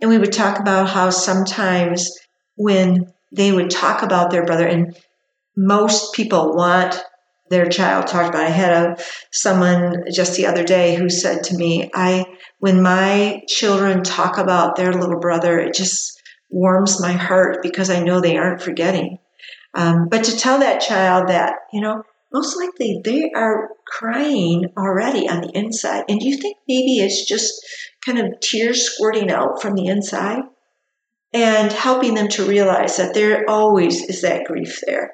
And 0.00 0.10
we 0.10 0.18
would 0.18 0.32
talk 0.32 0.60
about 0.60 0.88
how 0.88 1.10
sometimes 1.10 2.10
when 2.56 3.12
they 3.32 3.52
would 3.52 3.70
talk 3.70 4.02
about 4.02 4.30
their 4.30 4.44
brother, 4.44 4.66
and 4.66 4.96
most 5.56 6.14
people 6.14 6.54
want 6.54 7.02
their 7.48 7.68
child 7.68 8.06
talked 8.06 8.30
about. 8.30 8.46
I 8.46 8.50
had 8.50 8.72
a 8.72 8.96
someone 9.32 10.04
just 10.12 10.36
the 10.36 10.46
other 10.46 10.64
day 10.64 10.94
who 10.94 11.08
said 11.08 11.44
to 11.44 11.56
me, 11.56 11.90
"I 11.94 12.24
when 12.58 12.82
my 12.82 13.42
children 13.48 14.02
talk 14.02 14.38
about 14.38 14.76
their 14.76 14.92
little 14.92 15.20
brother, 15.20 15.58
it 15.58 15.74
just 15.74 16.20
warms 16.50 17.00
my 17.00 17.12
heart 17.12 17.58
because 17.62 17.90
I 17.90 18.02
know 18.02 18.20
they 18.20 18.36
aren't 18.36 18.62
forgetting." 18.62 19.18
Um, 19.74 20.08
but 20.10 20.24
to 20.24 20.36
tell 20.36 20.58
that 20.58 20.80
child 20.80 21.28
that 21.28 21.54
you 21.72 21.80
know, 21.80 22.02
most 22.32 22.56
likely 22.56 23.00
they 23.04 23.30
are 23.34 23.68
crying 23.86 24.72
already 24.76 25.28
on 25.28 25.42
the 25.42 25.50
inside, 25.54 26.04
and 26.08 26.18
do 26.18 26.28
you 26.28 26.36
think 26.36 26.56
maybe 26.68 26.98
it's 26.98 27.26
just 27.26 27.54
kind 28.04 28.18
of 28.18 28.40
tears 28.40 28.90
squirting 28.90 29.30
out 29.30 29.62
from 29.62 29.74
the 29.74 29.86
inside? 29.86 30.42
And 31.34 31.70
helping 31.70 32.14
them 32.14 32.28
to 32.28 32.48
realize 32.48 32.96
that 32.96 33.12
there 33.12 33.44
always 33.46 34.02
is 34.04 34.22
that 34.22 34.44
grief 34.44 34.80
there 34.86 35.10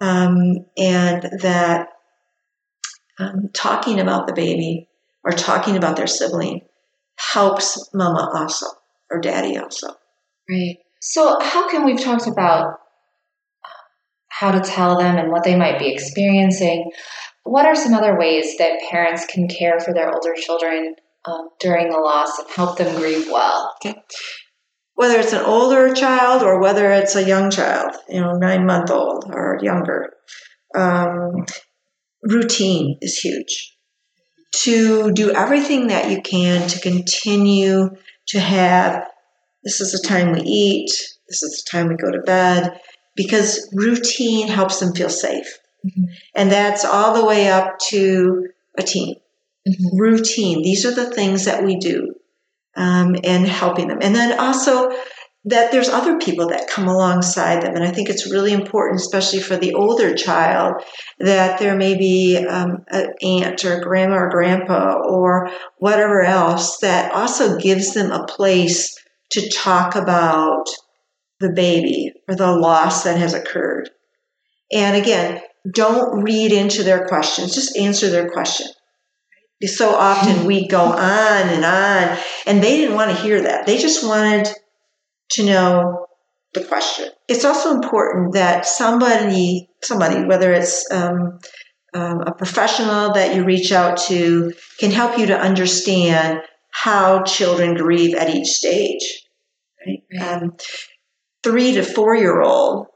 um, 0.00 0.66
and 0.76 1.22
that 1.40 1.88
um, 3.18 3.50
talking 3.52 4.00
about 4.00 4.26
the 4.26 4.32
baby 4.32 4.88
or 5.24 5.32
talking 5.32 5.76
about 5.76 5.96
their 5.96 6.06
sibling 6.06 6.62
helps 7.16 7.90
mama 7.92 8.30
also 8.34 8.66
or 9.10 9.20
daddy 9.20 9.58
also. 9.58 9.88
Right. 10.48 10.78
So, 11.00 11.38
how 11.40 11.68
can 11.68 11.84
we've 11.84 12.00
talked 12.00 12.26
about 12.26 12.80
uh, 13.64 13.82
how 14.28 14.52
to 14.52 14.60
tell 14.60 14.98
them 14.98 15.16
and 15.16 15.30
what 15.30 15.44
they 15.44 15.56
might 15.56 15.78
be 15.78 15.92
experiencing? 15.92 16.90
What 17.44 17.66
are 17.66 17.74
some 17.74 17.94
other 17.94 18.18
ways 18.18 18.56
that 18.58 18.80
parents 18.90 19.26
can 19.26 19.48
care 19.48 19.80
for 19.80 19.92
their 19.94 20.12
older 20.12 20.34
children 20.34 20.96
um, 21.24 21.48
during 21.60 21.90
the 21.90 21.98
loss 21.98 22.38
and 22.38 22.48
help 22.50 22.78
them 22.78 22.94
grieve 22.96 23.28
well? 23.30 23.74
Okay 23.84 24.00
whether 24.98 25.20
it's 25.20 25.32
an 25.32 25.44
older 25.44 25.94
child 25.94 26.42
or 26.42 26.60
whether 26.60 26.90
it's 26.90 27.14
a 27.14 27.22
young 27.22 27.52
child, 27.52 27.94
you 28.08 28.20
know, 28.20 28.32
nine 28.32 28.66
month 28.66 28.90
old 28.90 29.26
or 29.32 29.56
younger. 29.62 30.12
Um, 30.76 31.46
routine 32.24 32.98
is 33.00 33.16
huge. 33.16 33.76
To 34.64 35.12
do 35.12 35.30
everything 35.30 35.86
that 35.86 36.10
you 36.10 36.20
can 36.20 36.68
to 36.70 36.80
continue 36.80 37.90
to 38.26 38.40
have 38.40 39.06
this 39.62 39.80
is 39.80 39.92
the 39.92 40.04
time 40.04 40.32
we 40.32 40.40
eat, 40.40 40.90
this 41.28 41.44
is 41.44 41.62
the 41.62 41.70
time 41.70 41.86
we 41.86 41.94
go 41.94 42.10
to 42.10 42.22
bed, 42.26 42.80
because 43.14 43.72
routine 43.76 44.48
helps 44.48 44.80
them 44.80 44.94
feel 44.94 45.10
safe. 45.10 45.46
Mm-hmm. 45.86 46.06
And 46.34 46.50
that's 46.50 46.84
all 46.84 47.14
the 47.14 47.24
way 47.24 47.48
up 47.48 47.78
to 47.90 48.48
a 48.76 48.82
teen. 48.82 49.14
Mm-hmm. 49.68 49.96
Routine. 49.96 50.62
These 50.64 50.84
are 50.84 50.94
the 50.94 51.14
things 51.14 51.44
that 51.44 51.62
we 51.62 51.76
do 51.76 52.14
um, 52.76 53.16
and 53.24 53.46
helping 53.46 53.88
them. 53.88 53.98
And 54.00 54.14
then 54.14 54.38
also 54.38 54.90
that 55.44 55.72
there's 55.72 55.88
other 55.88 56.18
people 56.18 56.48
that 56.48 56.68
come 56.68 56.88
alongside 56.88 57.62
them. 57.62 57.74
And 57.74 57.84
I 57.84 57.90
think 57.90 58.08
it's 58.08 58.30
really 58.30 58.52
important, 58.52 59.00
especially 59.00 59.40
for 59.40 59.56
the 59.56 59.74
older 59.74 60.14
child, 60.14 60.82
that 61.20 61.58
there 61.58 61.76
may 61.76 61.96
be 61.96 62.36
um, 62.36 62.84
an 62.88 63.14
aunt 63.22 63.64
or 63.64 63.80
grandma 63.80 64.16
or 64.16 64.30
grandpa 64.30 64.96
or 65.08 65.48
whatever 65.78 66.22
else 66.22 66.78
that 66.78 67.12
also 67.12 67.58
gives 67.58 67.94
them 67.94 68.10
a 68.10 68.26
place 68.26 68.94
to 69.30 69.48
talk 69.50 69.94
about 69.94 70.64
the 71.40 71.52
baby 71.52 72.12
or 72.28 72.34
the 72.34 72.50
loss 72.50 73.04
that 73.04 73.18
has 73.18 73.32
occurred. 73.32 73.88
And 74.72 74.96
again, 74.96 75.40
don't 75.72 76.22
read 76.22 76.52
into 76.52 76.82
their 76.82 77.06
questions, 77.06 77.54
just 77.54 77.76
answer 77.76 78.10
their 78.10 78.28
question 78.30 78.66
so 79.66 79.94
often 79.94 80.46
we 80.46 80.68
go 80.68 80.82
on 80.82 81.48
and 81.48 81.64
on, 81.64 82.18
and 82.46 82.62
they 82.62 82.76
didn't 82.76 82.94
want 82.94 83.10
to 83.10 83.22
hear 83.22 83.42
that. 83.42 83.66
They 83.66 83.78
just 83.78 84.06
wanted 84.06 84.48
to 85.30 85.44
know 85.44 86.06
the 86.54 86.64
question. 86.64 87.08
It's 87.26 87.44
also 87.44 87.74
important 87.74 88.34
that 88.34 88.66
somebody, 88.66 89.68
somebody, 89.82 90.24
whether 90.24 90.52
it's 90.52 90.88
um, 90.92 91.40
um, 91.92 92.20
a 92.20 92.32
professional 92.32 93.12
that 93.14 93.34
you 93.34 93.44
reach 93.44 93.72
out 93.72 93.98
to, 94.08 94.52
can 94.78 94.92
help 94.92 95.18
you 95.18 95.26
to 95.26 95.38
understand 95.38 96.40
how 96.70 97.24
children 97.24 97.74
grieve 97.74 98.14
at 98.14 98.34
each 98.34 98.48
stage. 98.48 99.26
Right? 99.84 100.02
Um, 100.22 100.56
three 101.42 101.72
to 101.72 101.82
four 101.82 102.14
year 102.14 102.40
old 102.40 102.86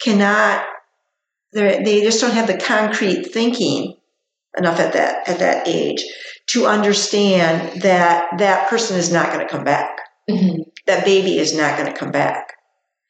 cannot, 0.00 0.64
they 1.52 2.02
just 2.02 2.20
don't 2.20 2.34
have 2.34 2.46
the 2.46 2.58
concrete 2.58 3.32
thinking 3.32 3.97
enough 4.56 4.80
at 4.80 4.92
that 4.94 5.28
at 5.28 5.38
that 5.38 5.68
age 5.68 6.04
to 6.48 6.66
understand 6.66 7.82
that 7.82 8.38
that 8.38 8.68
person 8.70 8.96
is 8.96 9.12
not 9.12 9.32
going 9.32 9.46
to 9.46 9.52
come 9.52 9.64
back. 9.64 10.00
Mm-hmm. 10.30 10.62
That 10.86 11.04
baby 11.04 11.38
is 11.38 11.56
not 11.56 11.78
going 11.78 11.92
to 11.92 11.98
come 11.98 12.10
back. 12.10 12.54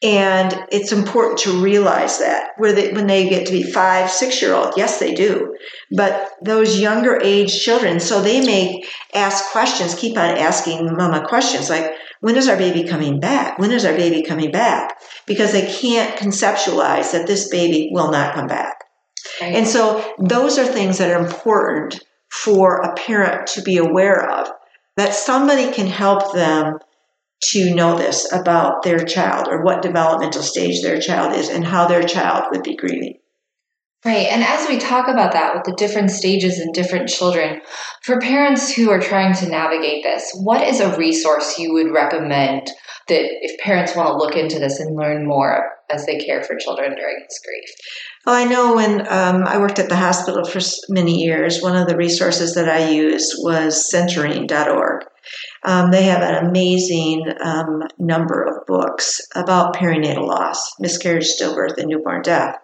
And 0.00 0.54
it's 0.70 0.92
important 0.92 1.38
to 1.40 1.60
realize 1.60 2.20
that 2.20 2.50
where 2.56 2.72
they, 2.72 2.92
when 2.92 3.08
they 3.08 3.28
get 3.28 3.46
to 3.46 3.52
be 3.52 3.64
five, 3.64 4.10
six 4.10 4.40
year 4.40 4.54
old, 4.54 4.74
yes, 4.76 5.00
they 5.00 5.12
do. 5.12 5.56
But 5.90 6.30
those 6.42 6.78
younger 6.78 7.18
age 7.20 7.60
children, 7.60 7.98
so 7.98 8.22
they 8.22 8.40
may 8.40 8.84
ask 9.12 9.50
questions, 9.50 9.96
keep 9.96 10.16
on 10.16 10.36
asking 10.36 10.94
mama 10.96 11.26
questions 11.26 11.68
like, 11.68 11.92
when 12.20 12.36
is 12.36 12.48
our 12.48 12.56
baby 12.56 12.84
coming 12.84 13.18
back? 13.18 13.58
When 13.58 13.72
is 13.72 13.84
our 13.84 13.94
baby 13.94 14.22
coming 14.22 14.52
back? 14.52 15.00
Because 15.26 15.52
they 15.52 15.66
can't 15.66 16.16
conceptualize 16.16 17.12
that 17.12 17.26
this 17.26 17.48
baby 17.48 17.90
will 17.92 18.10
not 18.12 18.34
come 18.34 18.46
back. 18.46 18.77
Right. 19.40 19.54
And 19.54 19.66
so 19.66 20.14
those 20.18 20.58
are 20.58 20.66
things 20.66 20.98
that 20.98 21.10
are 21.10 21.24
important 21.24 22.02
for 22.30 22.82
a 22.82 22.94
parent 22.94 23.46
to 23.48 23.62
be 23.62 23.76
aware 23.76 24.28
of 24.30 24.48
that 24.96 25.14
somebody 25.14 25.72
can 25.72 25.86
help 25.86 26.32
them 26.34 26.78
to 27.40 27.74
know 27.74 27.96
this 27.96 28.30
about 28.32 28.82
their 28.82 28.98
child 28.98 29.46
or 29.48 29.62
what 29.62 29.82
developmental 29.82 30.42
stage 30.42 30.82
their 30.82 31.00
child 31.00 31.36
is 31.36 31.48
and 31.48 31.64
how 31.64 31.86
their 31.86 32.02
child 32.02 32.44
would 32.50 32.64
be 32.64 32.76
grieving. 32.76 33.14
Right. 34.04 34.26
And 34.26 34.44
as 34.44 34.68
we 34.68 34.78
talk 34.78 35.08
about 35.08 35.32
that 35.32 35.54
with 35.54 35.64
the 35.64 35.74
different 35.76 36.10
stages 36.10 36.58
and 36.58 36.72
different 36.72 37.08
children, 37.08 37.60
for 38.02 38.20
parents 38.20 38.72
who 38.72 38.90
are 38.90 39.00
trying 39.00 39.34
to 39.34 39.48
navigate 39.48 40.04
this, 40.04 40.30
what 40.40 40.62
is 40.66 40.80
a 40.80 40.96
resource 40.96 41.58
you 41.58 41.72
would 41.72 41.92
recommend 41.92 42.70
that 43.08 43.24
if 43.42 43.58
parents 43.58 43.96
want 43.96 44.08
to 44.08 44.16
look 44.16 44.36
into 44.36 44.58
this 44.58 44.80
and 44.80 44.96
learn 44.96 45.26
more 45.26 45.70
as 45.90 46.06
they 46.06 46.18
care 46.18 46.42
for 46.42 46.56
children 46.56 46.94
during 46.94 47.16
this 47.20 47.40
grief? 47.44 47.70
Well, 48.26 48.34
I 48.34 48.44
know 48.44 48.74
when 48.74 49.00
um, 49.08 49.44
I 49.44 49.58
worked 49.58 49.78
at 49.78 49.88
the 49.88 49.96
hospital 49.96 50.44
for 50.44 50.60
many 50.88 51.22
years, 51.22 51.62
one 51.62 51.76
of 51.76 51.88
the 51.88 51.96
resources 51.96 52.54
that 52.54 52.68
I 52.68 52.90
used 52.90 53.34
was 53.38 53.90
centering.org. 53.90 55.04
Um, 55.64 55.90
they 55.90 56.04
have 56.04 56.22
an 56.22 56.46
amazing 56.46 57.26
um, 57.40 57.82
number 57.98 58.42
of 58.42 58.66
books 58.66 59.20
about 59.34 59.74
perinatal 59.74 60.26
loss, 60.26 60.72
miscarriage, 60.78 61.26
stillbirth, 61.26 61.76
and 61.78 61.88
newborn 61.88 62.22
death. 62.22 62.56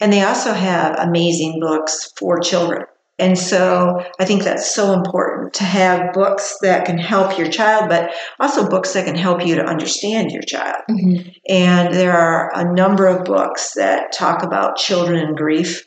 And 0.00 0.12
they 0.12 0.22
also 0.22 0.52
have 0.52 0.98
amazing 0.98 1.60
books 1.60 2.12
for 2.18 2.38
children. 2.40 2.84
And 3.18 3.38
so 3.38 4.04
I 4.18 4.24
think 4.24 4.42
that's 4.42 4.74
so 4.74 4.92
important 4.92 5.54
to 5.54 5.64
have 5.64 6.12
books 6.12 6.58
that 6.62 6.84
can 6.84 6.98
help 6.98 7.38
your 7.38 7.48
child, 7.48 7.88
but 7.88 8.12
also 8.40 8.68
books 8.68 8.92
that 8.94 9.04
can 9.04 9.14
help 9.14 9.46
you 9.46 9.54
to 9.54 9.64
understand 9.64 10.32
your 10.32 10.42
child. 10.42 10.82
Mm-hmm. 10.90 11.28
And 11.48 11.94
there 11.94 12.16
are 12.16 12.50
a 12.54 12.74
number 12.74 13.06
of 13.06 13.24
books 13.24 13.74
that 13.74 14.12
talk 14.12 14.42
about 14.42 14.76
children 14.76 15.24
and 15.24 15.36
grief. 15.36 15.86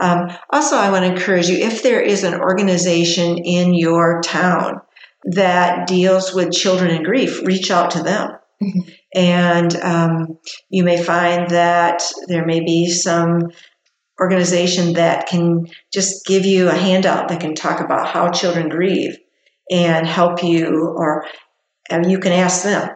Um, 0.00 0.28
also, 0.50 0.76
I 0.76 0.90
want 0.90 1.06
to 1.06 1.12
encourage 1.12 1.48
you 1.48 1.56
if 1.56 1.82
there 1.82 2.02
is 2.02 2.22
an 2.22 2.34
organization 2.34 3.38
in 3.38 3.72
your 3.74 4.20
town 4.20 4.82
that 5.24 5.86
deals 5.86 6.34
with 6.34 6.52
children 6.52 6.90
and 6.90 7.04
grief, 7.04 7.42
reach 7.44 7.70
out 7.70 7.92
to 7.92 8.02
them. 8.02 8.32
Mm-hmm. 8.62 8.90
And 9.14 9.76
um, 9.76 10.38
you 10.68 10.84
may 10.84 11.02
find 11.02 11.50
that 11.50 12.02
there 12.28 12.44
may 12.44 12.60
be 12.60 12.90
some 12.90 13.50
organization 14.20 14.94
that 14.94 15.28
can 15.28 15.68
just 15.92 16.26
give 16.26 16.44
you 16.44 16.68
a 16.68 16.74
handout 16.74 17.28
that 17.28 17.40
can 17.40 17.54
talk 17.54 17.80
about 17.80 18.08
how 18.08 18.30
children 18.30 18.68
grieve 18.68 19.16
and 19.70 20.06
help 20.06 20.42
you, 20.42 20.94
or 20.96 21.26
and 21.90 22.10
you 22.10 22.18
can 22.18 22.32
ask 22.32 22.64
them, 22.64 22.90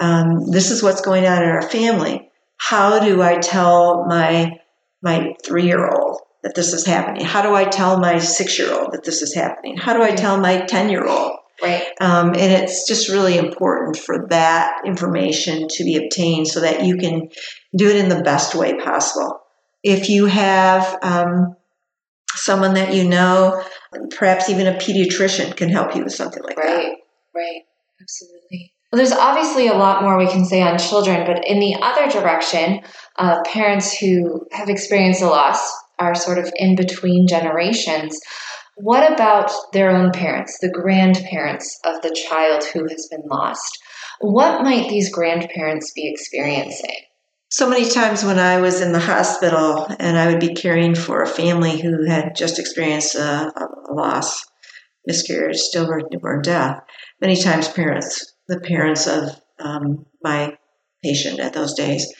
um, 0.00 0.50
this 0.50 0.70
is 0.70 0.82
what's 0.82 1.00
going 1.00 1.26
on 1.26 1.42
in 1.42 1.48
our 1.48 1.62
family. 1.62 2.30
How 2.56 2.98
do 2.98 3.22
I 3.22 3.38
tell 3.38 4.06
my 4.06 4.58
my 5.02 5.34
three 5.44 5.66
year 5.66 5.86
old 5.88 6.20
that 6.42 6.54
this 6.54 6.72
is 6.72 6.86
happening? 6.86 7.24
How 7.24 7.42
do 7.42 7.54
I 7.54 7.64
tell 7.64 7.98
my 8.00 8.18
six 8.18 8.58
year 8.58 8.72
old 8.72 8.92
that 8.92 9.04
this 9.04 9.22
is 9.22 9.34
happening? 9.34 9.76
How 9.76 9.94
do 9.94 10.02
I 10.02 10.14
tell 10.14 10.40
my 10.40 10.62
10 10.62 10.88
year 10.90 11.06
old? 11.06 11.38
Right. 11.62 11.84
Um, 12.00 12.30
and 12.30 12.52
it's 12.52 12.86
just 12.86 13.08
really 13.08 13.38
important 13.38 13.96
for 13.96 14.26
that 14.28 14.82
information 14.84 15.68
to 15.68 15.84
be 15.84 15.96
obtained 15.96 16.48
so 16.48 16.60
that 16.60 16.84
you 16.84 16.96
can 16.96 17.28
do 17.76 17.88
it 17.88 17.96
in 17.96 18.08
the 18.08 18.22
best 18.22 18.54
way 18.54 18.74
possible. 18.74 19.38
If 19.84 20.08
you 20.08 20.26
have 20.26 20.98
um, 21.02 21.54
someone 22.34 22.74
that 22.74 22.92
you 22.94 23.08
know, 23.08 23.62
perhaps 24.16 24.48
even 24.48 24.66
a 24.66 24.72
pediatrician 24.72 25.56
can 25.56 25.68
help 25.68 25.94
you 25.94 26.02
with 26.02 26.14
something 26.14 26.42
like 26.42 26.56
Right. 26.56 26.66
that. 26.66 26.76
Right. 26.76 26.96
Right, 27.34 27.62
absolutely. 28.00 28.72
Well, 28.92 28.98
there's 28.98 29.12
obviously 29.12 29.66
a 29.66 29.74
lot 29.74 30.02
more 30.02 30.16
we 30.16 30.28
can 30.28 30.44
say 30.44 30.62
on 30.62 30.78
children, 30.78 31.26
but 31.26 31.44
in 31.44 31.58
the 31.58 31.76
other 31.82 32.08
direction, 32.08 32.80
uh, 33.18 33.42
parents 33.44 33.98
who 33.98 34.46
have 34.52 34.68
experienced 34.68 35.20
a 35.20 35.26
loss 35.26 35.58
are 35.98 36.14
sort 36.14 36.38
of 36.38 36.52
in 36.56 36.76
between 36.76 37.26
generations. 37.28 38.16
What 38.76 39.12
about 39.12 39.50
their 39.72 39.90
own 39.90 40.12
parents, 40.12 40.58
the 40.60 40.70
grandparents 40.70 41.78
of 41.84 42.02
the 42.02 42.16
child 42.28 42.64
who 42.72 42.82
has 42.88 43.08
been 43.10 43.22
lost? 43.26 43.78
What 44.20 44.62
might 44.62 44.88
these 44.88 45.12
grandparents 45.12 45.92
be 45.92 46.08
experiencing? 46.08 46.96
So 47.56 47.68
many 47.68 47.88
times 47.88 48.24
when 48.24 48.40
I 48.40 48.60
was 48.60 48.80
in 48.80 48.90
the 48.90 48.98
hospital 48.98 49.86
and 50.00 50.18
I 50.18 50.26
would 50.26 50.40
be 50.40 50.54
caring 50.54 50.96
for 50.96 51.22
a 51.22 51.28
family 51.28 51.80
who 51.80 52.04
had 52.04 52.34
just 52.34 52.58
experienced 52.58 53.14
a, 53.14 53.52
a 53.56 53.94
loss, 53.94 54.44
miscarriage, 55.06 55.58
stillbirth, 55.58 56.10
newborn 56.10 56.42
death, 56.42 56.80
many 57.20 57.40
times 57.40 57.68
parents, 57.68 58.34
the 58.48 58.58
parents 58.58 59.06
of 59.06 59.40
um, 59.60 60.04
my 60.20 60.58
patient 61.04 61.38
at 61.38 61.52
those 61.52 61.74
days, 61.74 62.12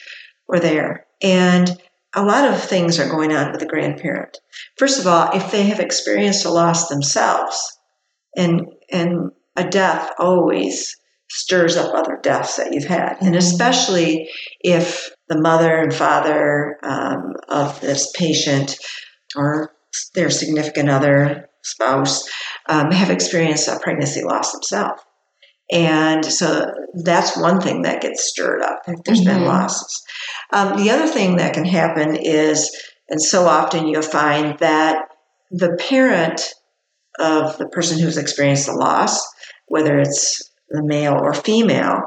were 0.47 0.61
there. 0.61 1.05
And 1.21 1.81
a 2.13 2.23
lot 2.23 2.49
of 2.49 2.63
things 2.63 2.97
are 2.97 3.09
going 3.09 3.33
on 3.33 3.51
with 3.51 3.59
the 3.59 3.65
grandparent. 3.65 4.37
First 4.77 5.01
of 5.01 5.05
all, 5.05 5.31
if 5.33 5.51
they 5.51 5.63
have 5.63 5.81
experienced 5.81 6.45
a 6.45 6.49
loss 6.49 6.87
themselves, 6.87 7.77
and 8.37 8.61
and 8.89 9.31
a 9.57 9.69
death 9.69 10.13
always 10.17 10.95
stirs 11.29 11.75
up 11.75 11.93
other 11.93 12.19
deaths 12.23 12.55
that 12.55 12.73
you've 12.73 12.85
had, 12.85 13.17
and 13.19 13.35
especially 13.35 14.29
if 14.61 15.11
the 15.27 15.39
mother 15.39 15.75
and 15.77 15.93
father 15.93 16.77
um, 16.83 17.33
of 17.49 17.79
this 17.81 18.11
patient 18.15 18.77
or 19.35 19.71
their 20.13 20.29
significant 20.29 20.89
other 20.89 21.49
spouse 21.63 22.27
um, 22.67 22.91
have 22.91 23.09
experienced 23.09 23.67
a 23.67 23.79
pregnancy 23.79 24.23
loss 24.23 24.51
themselves. 24.51 25.01
And 25.71 26.23
so 26.23 26.71
that's 27.03 27.37
one 27.37 27.59
thing 27.59 27.81
that 27.81 28.01
gets 28.01 28.23
stirred 28.23 28.61
up 28.61 28.81
if 28.87 29.03
there's 29.03 29.23
been 29.23 29.39
Mhm. 29.39 29.47
losses. 29.47 30.03
Um, 30.53 30.77
the 30.77 30.91
other 30.91 31.07
thing 31.07 31.37
that 31.37 31.53
can 31.53 31.65
happen 31.65 32.15
is, 32.15 32.69
and 33.09 33.21
so 33.21 33.47
often 33.47 33.87
you'll 33.87 34.03
find 34.03 34.59
that 34.59 35.07
the 35.49 35.75
parent 35.89 36.53
of 37.19 37.57
the 37.57 37.67
person 37.67 37.97
who's 37.97 38.17
experienced 38.17 38.67
the 38.67 38.73
loss, 38.73 39.25
whether 39.67 39.97
it's 39.97 40.51
the 40.69 40.83
male 40.83 41.15
or 41.19 41.33
female, 41.33 42.01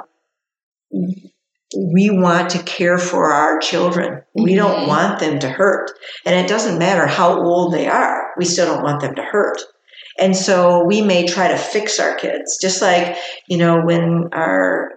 we 1.77 2.11
want 2.11 2.51
to 2.51 2.63
care 2.63 2.99
for 2.99 3.31
our 3.31 3.59
children. 3.59 4.23
We 4.35 4.55
don't 4.55 4.85
Mhm. 4.85 4.89
want 4.89 5.19
them 5.19 5.39
to 5.41 5.49
hurt. 5.49 5.91
And 6.25 6.35
it 6.35 6.49
doesn't 6.49 6.79
matter 6.79 7.07
how 7.07 7.43
old 7.43 7.73
they 7.75 7.87
are, 7.87 8.33
we 8.39 8.45
still 8.45 8.67
don't 8.67 8.83
want 8.83 9.01
them 9.01 9.15
to 9.17 9.23
hurt. 9.23 9.61
And 10.19 10.37
so 10.37 10.83
we 10.85 11.03
may 11.03 11.27
try 11.27 11.49
to 11.49 11.57
fix 11.57 12.01
our 12.01 12.15
kids, 12.15 12.59
just 12.61 12.83
like, 12.83 13.17
you 13.47 13.59
know, 13.59 13.83
when 13.85 14.29
our 14.33 14.93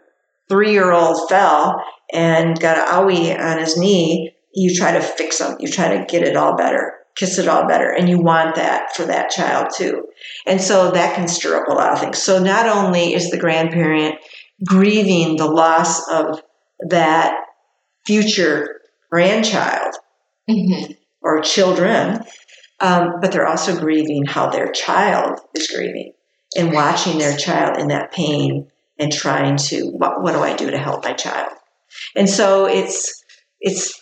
three 0.50 0.72
year 0.72 0.92
old 0.92 1.30
fell 1.30 1.84
and 2.14 2.60
got 2.60 2.78
an 2.78 2.86
owie 2.88 3.38
on 3.40 3.58
his 3.58 3.78
knee, 3.78 4.34
you 4.54 4.76
try 4.76 4.92
to 4.92 5.02
fix 5.02 5.40
him. 5.40 5.56
You 5.60 5.68
try 5.70 5.98
to 5.98 6.06
get 6.06 6.24
it 6.24 6.36
all 6.36 6.56
better, 6.56 6.94
kiss 7.16 7.38
it 7.38 7.48
all 7.48 7.68
better. 7.68 7.90
And 7.90 8.10
you 8.10 8.20
want 8.20 8.56
that 8.56 8.96
for 8.96 9.04
that 9.04 9.30
child 9.30 9.68
too. 9.76 10.04
And 10.48 10.62
so 10.62 10.92
that 10.92 11.16
can 11.16 11.28
stir 11.28 11.62
up 11.62 11.68
a 11.68 11.74
lot 11.74 11.92
of 11.94 12.00
things. 12.00 12.22
So 12.22 12.42
not 12.42 12.68
only 12.68 13.14
is 13.14 13.30
the 13.30 13.38
grandparent 13.38 14.16
grieving 14.66 15.38
the 15.38 15.46
loss 15.46 16.08
of 16.10 16.42
that 16.90 17.36
future 18.06 18.82
grandchild 19.12 19.96
Mm-hmm. 20.50 20.94
or 21.22 21.40
children, 21.42 22.26
um, 22.82 23.20
but 23.22 23.32
they're 23.32 23.48
also 23.48 23.80
grieving 23.80 24.26
how 24.26 24.50
their 24.50 24.72
child 24.72 25.40
is 25.54 25.68
grieving 25.68 26.14
and 26.58 26.74
watching 26.74 27.20
their 27.20 27.38
child 27.38 27.78
in 27.78 27.90
that 27.90 28.12
pain 28.12 28.68
and 29.00 29.14
trying 29.14 29.56
to 29.56 29.84
what, 29.92 30.22
what 30.24 30.34
do 30.34 30.40
I 30.40 30.56
do 30.56 30.72
to 30.72 30.78
help 30.78 31.06
my 31.06 31.14
child? 31.14 31.54
And 32.18 32.28
so 32.28 32.66
it's 32.66 33.24
it's 33.62 34.02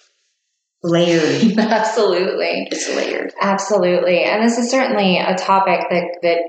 layered. 0.81 1.59
Absolutely. 1.59 2.67
It's 2.71 2.87
layered. 2.95 3.33
Absolutely. 3.39 4.23
And 4.23 4.41
this 4.43 4.57
is 4.57 4.71
certainly 4.71 5.19
a 5.19 5.35
topic 5.35 5.81
that, 5.89 6.19
that 6.23 6.39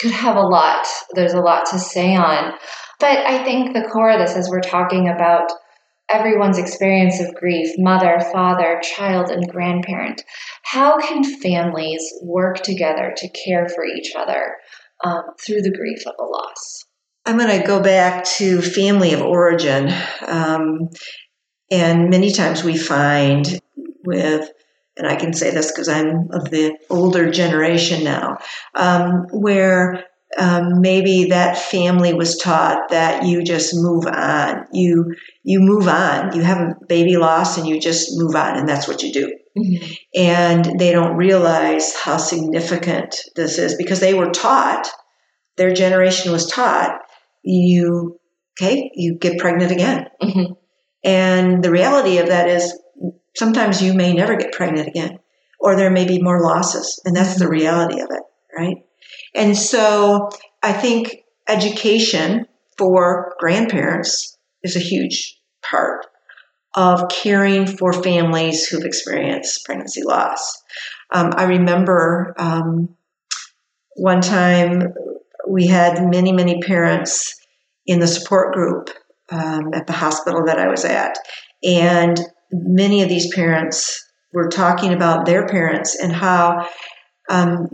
could 0.00 0.10
have 0.10 0.36
a 0.36 0.42
lot. 0.42 0.84
There's 1.14 1.34
a 1.34 1.40
lot 1.40 1.66
to 1.70 1.78
say 1.78 2.16
on. 2.16 2.52
But 3.00 3.18
I 3.26 3.42
think 3.42 3.72
the 3.72 3.88
core 3.90 4.10
of 4.10 4.18
this, 4.18 4.36
as 4.36 4.48
we're 4.48 4.60
talking 4.60 5.08
about 5.08 5.50
everyone's 6.08 6.58
experience 6.58 7.20
of 7.20 7.34
grief 7.34 7.74
mother, 7.78 8.20
father, 8.32 8.80
child, 8.82 9.30
and 9.30 9.48
grandparent 9.48 10.22
how 10.70 10.98
can 10.98 11.24
families 11.24 12.02
work 12.22 12.58
together 12.58 13.12
to 13.16 13.28
care 13.28 13.68
for 13.68 13.84
each 13.84 14.12
other 14.16 14.54
um, 15.04 15.22
through 15.44 15.62
the 15.62 15.72
grief 15.72 16.06
of 16.06 16.14
a 16.18 16.22
loss? 16.22 16.84
I'm 17.26 17.38
going 17.38 17.60
to 17.60 17.66
go 17.66 17.82
back 17.82 18.24
to 18.36 18.62
family 18.62 19.12
of 19.12 19.20
origin. 19.20 19.92
Um, 20.26 20.90
and 21.72 22.08
many 22.08 22.30
times 22.30 22.62
we 22.62 22.76
find 22.78 23.60
with, 24.04 24.48
and 24.96 25.08
I 25.08 25.16
can 25.16 25.32
say 25.32 25.50
this 25.50 25.72
because 25.72 25.88
I'm 25.88 26.30
of 26.30 26.50
the 26.50 26.76
older 26.88 27.30
generation 27.30 28.04
now, 28.04 28.38
um, 28.74 29.26
where 29.32 30.04
um, 30.38 30.80
maybe 30.80 31.26
that 31.26 31.58
family 31.58 32.14
was 32.14 32.36
taught 32.36 32.88
that 32.90 33.24
you 33.24 33.42
just 33.42 33.74
move 33.74 34.06
on. 34.06 34.66
You 34.72 35.14
you 35.42 35.60
move 35.60 35.88
on. 35.88 36.34
You 36.36 36.42
have 36.42 36.58
a 36.60 36.74
baby 36.88 37.16
loss 37.16 37.58
and 37.58 37.66
you 37.66 37.80
just 37.80 38.10
move 38.18 38.34
on, 38.36 38.56
and 38.56 38.68
that's 38.68 38.86
what 38.88 39.02
you 39.02 39.12
do 39.12 39.32
and 40.14 40.64
they 40.78 40.92
don't 40.92 41.16
realize 41.16 41.94
how 41.96 42.16
significant 42.16 43.16
this 43.34 43.58
is 43.58 43.74
because 43.74 43.98
they 44.00 44.14
were 44.14 44.30
taught 44.30 44.88
their 45.56 45.72
generation 45.74 46.30
was 46.32 46.46
taught 46.46 47.00
you 47.42 48.18
okay 48.60 48.90
you 48.94 49.16
get 49.18 49.38
pregnant 49.38 49.72
again 49.72 50.06
Mhm. 50.22 50.56
and 51.02 51.62
the 51.64 51.70
reality 51.70 52.18
of 52.18 52.28
that 52.28 52.48
is 52.48 52.78
sometimes 53.34 53.82
you 53.82 53.92
may 53.92 54.12
never 54.12 54.36
get 54.36 54.52
pregnant 54.52 54.88
again 54.88 55.18
or 55.58 55.74
there 55.76 55.90
may 55.90 56.06
be 56.06 56.22
more 56.22 56.40
losses 56.42 57.00
and 57.04 57.16
that's 57.16 57.38
the 57.38 57.48
reality 57.48 58.00
of 58.00 58.08
it 58.10 58.22
right 58.56 58.76
and 59.34 59.56
so 59.56 60.28
i 60.62 60.72
think 60.72 61.24
education 61.48 62.46
for 62.76 63.34
grandparents 63.38 64.38
is 64.62 64.76
a 64.76 64.80
huge 64.80 65.38
part 65.62 66.06
of 66.74 67.08
caring 67.08 67.66
for 67.66 67.92
families 67.92 68.66
who've 68.66 68.84
experienced 68.84 69.64
pregnancy 69.64 70.02
loss. 70.04 70.62
Um, 71.12 71.32
I 71.36 71.44
remember 71.44 72.34
um, 72.38 72.96
one 73.96 74.20
time 74.20 74.94
we 75.48 75.66
had 75.66 76.08
many, 76.08 76.32
many 76.32 76.60
parents 76.60 77.34
in 77.86 77.98
the 77.98 78.06
support 78.06 78.54
group 78.54 78.90
um, 79.30 79.74
at 79.74 79.86
the 79.86 79.92
hospital 79.92 80.44
that 80.46 80.58
I 80.58 80.68
was 80.68 80.84
at, 80.84 81.18
and 81.64 82.20
many 82.52 83.02
of 83.02 83.08
these 83.08 83.32
parents 83.34 84.06
were 84.32 84.48
talking 84.48 84.92
about 84.92 85.26
their 85.26 85.46
parents 85.46 85.98
and 86.00 86.12
how 86.12 86.68
um, 87.28 87.68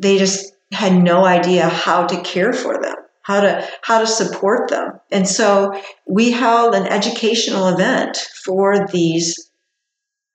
they 0.00 0.18
just 0.18 0.53
had 0.74 0.94
no 0.94 1.24
idea 1.24 1.68
how 1.68 2.06
to 2.06 2.20
care 2.22 2.52
for 2.52 2.80
them 2.82 2.96
how 3.24 3.40
to 3.40 3.66
how 3.82 3.98
to 3.98 4.06
support 4.06 4.70
them. 4.70 5.00
And 5.10 5.26
so 5.26 5.72
we 6.06 6.30
held 6.30 6.74
an 6.74 6.86
educational 6.86 7.68
event 7.68 8.16
for 8.44 8.86
these 8.86 9.50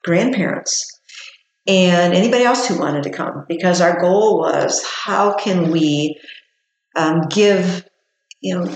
grandparents. 0.03 0.99
And 1.67 2.13
anybody 2.15 2.43
else 2.43 2.67
who 2.67 2.79
wanted 2.79 3.03
to 3.03 3.11
come 3.11 3.45
because 3.47 3.79
our 3.79 4.01
goal 4.01 4.39
was 4.39 4.83
how 4.83 5.35
can 5.35 5.71
we 5.71 6.19
um, 6.95 7.21
give 7.29 7.87
you 8.41 8.55
know 8.55 8.75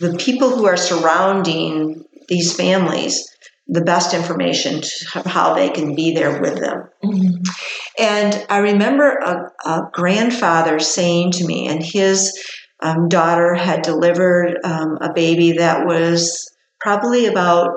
the 0.00 0.16
people 0.18 0.50
who 0.50 0.66
are 0.66 0.76
surrounding 0.76 2.04
these 2.28 2.54
families 2.54 3.28
the 3.68 3.84
best 3.84 4.12
information 4.12 4.80
to 4.80 5.22
how 5.28 5.54
they 5.54 5.70
can 5.70 5.94
be 5.94 6.12
there 6.14 6.40
with 6.40 6.58
them 6.58 6.88
and 7.98 8.44
i 8.48 8.58
remember 8.58 9.16
a, 9.18 9.68
a 9.68 9.82
grandfather 9.92 10.78
saying 10.78 11.30
to 11.30 11.46
me 11.46 11.68
and 11.68 11.82
his 11.82 12.32
um, 12.82 13.08
daughter 13.08 13.54
had 13.54 13.82
delivered 13.82 14.58
um, 14.64 14.98
a 15.00 15.12
baby 15.12 15.52
that 15.52 15.86
was 15.86 16.52
probably 16.80 17.26
about 17.26 17.70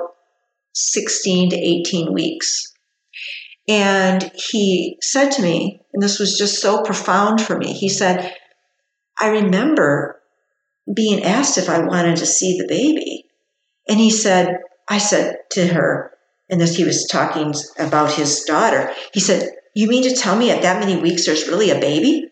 16 0.74 1.50
to 1.50 1.56
18 1.56 2.12
weeks. 2.12 2.72
And 3.68 4.30
he 4.34 4.98
said 5.00 5.30
to 5.32 5.42
me, 5.42 5.80
and 5.92 6.02
this 6.02 6.18
was 6.18 6.36
just 6.36 6.60
so 6.60 6.82
profound 6.82 7.40
for 7.40 7.56
me, 7.56 7.72
he 7.72 7.88
said, 7.88 8.34
I 9.18 9.28
remember 9.28 10.20
being 10.94 11.22
asked 11.22 11.56
if 11.56 11.68
I 11.68 11.80
wanted 11.80 12.16
to 12.18 12.26
see 12.26 12.58
the 12.58 12.68
baby. 12.68 13.24
And 13.88 13.98
he 13.98 14.10
said, 14.10 14.58
I 14.88 14.98
said 14.98 15.36
to 15.52 15.66
her, 15.68 16.12
and 16.50 16.60
this 16.60 16.76
he 16.76 16.84
was 16.84 17.08
talking 17.10 17.54
about 17.78 18.12
his 18.12 18.42
daughter, 18.42 18.92
he 19.12 19.20
said, 19.20 19.50
You 19.76 19.88
mean 19.88 20.04
to 20.04 20.16
tell 20.16 20.34
me 20.34 20.50
at 20.50 20.62
that 20.62 20.80
many 20.80 20.96
weeks 20.96 21.26
there's 21.26 21.48
really 21.48 21.68
a 21.68 21.78
baby? 21.78 22.30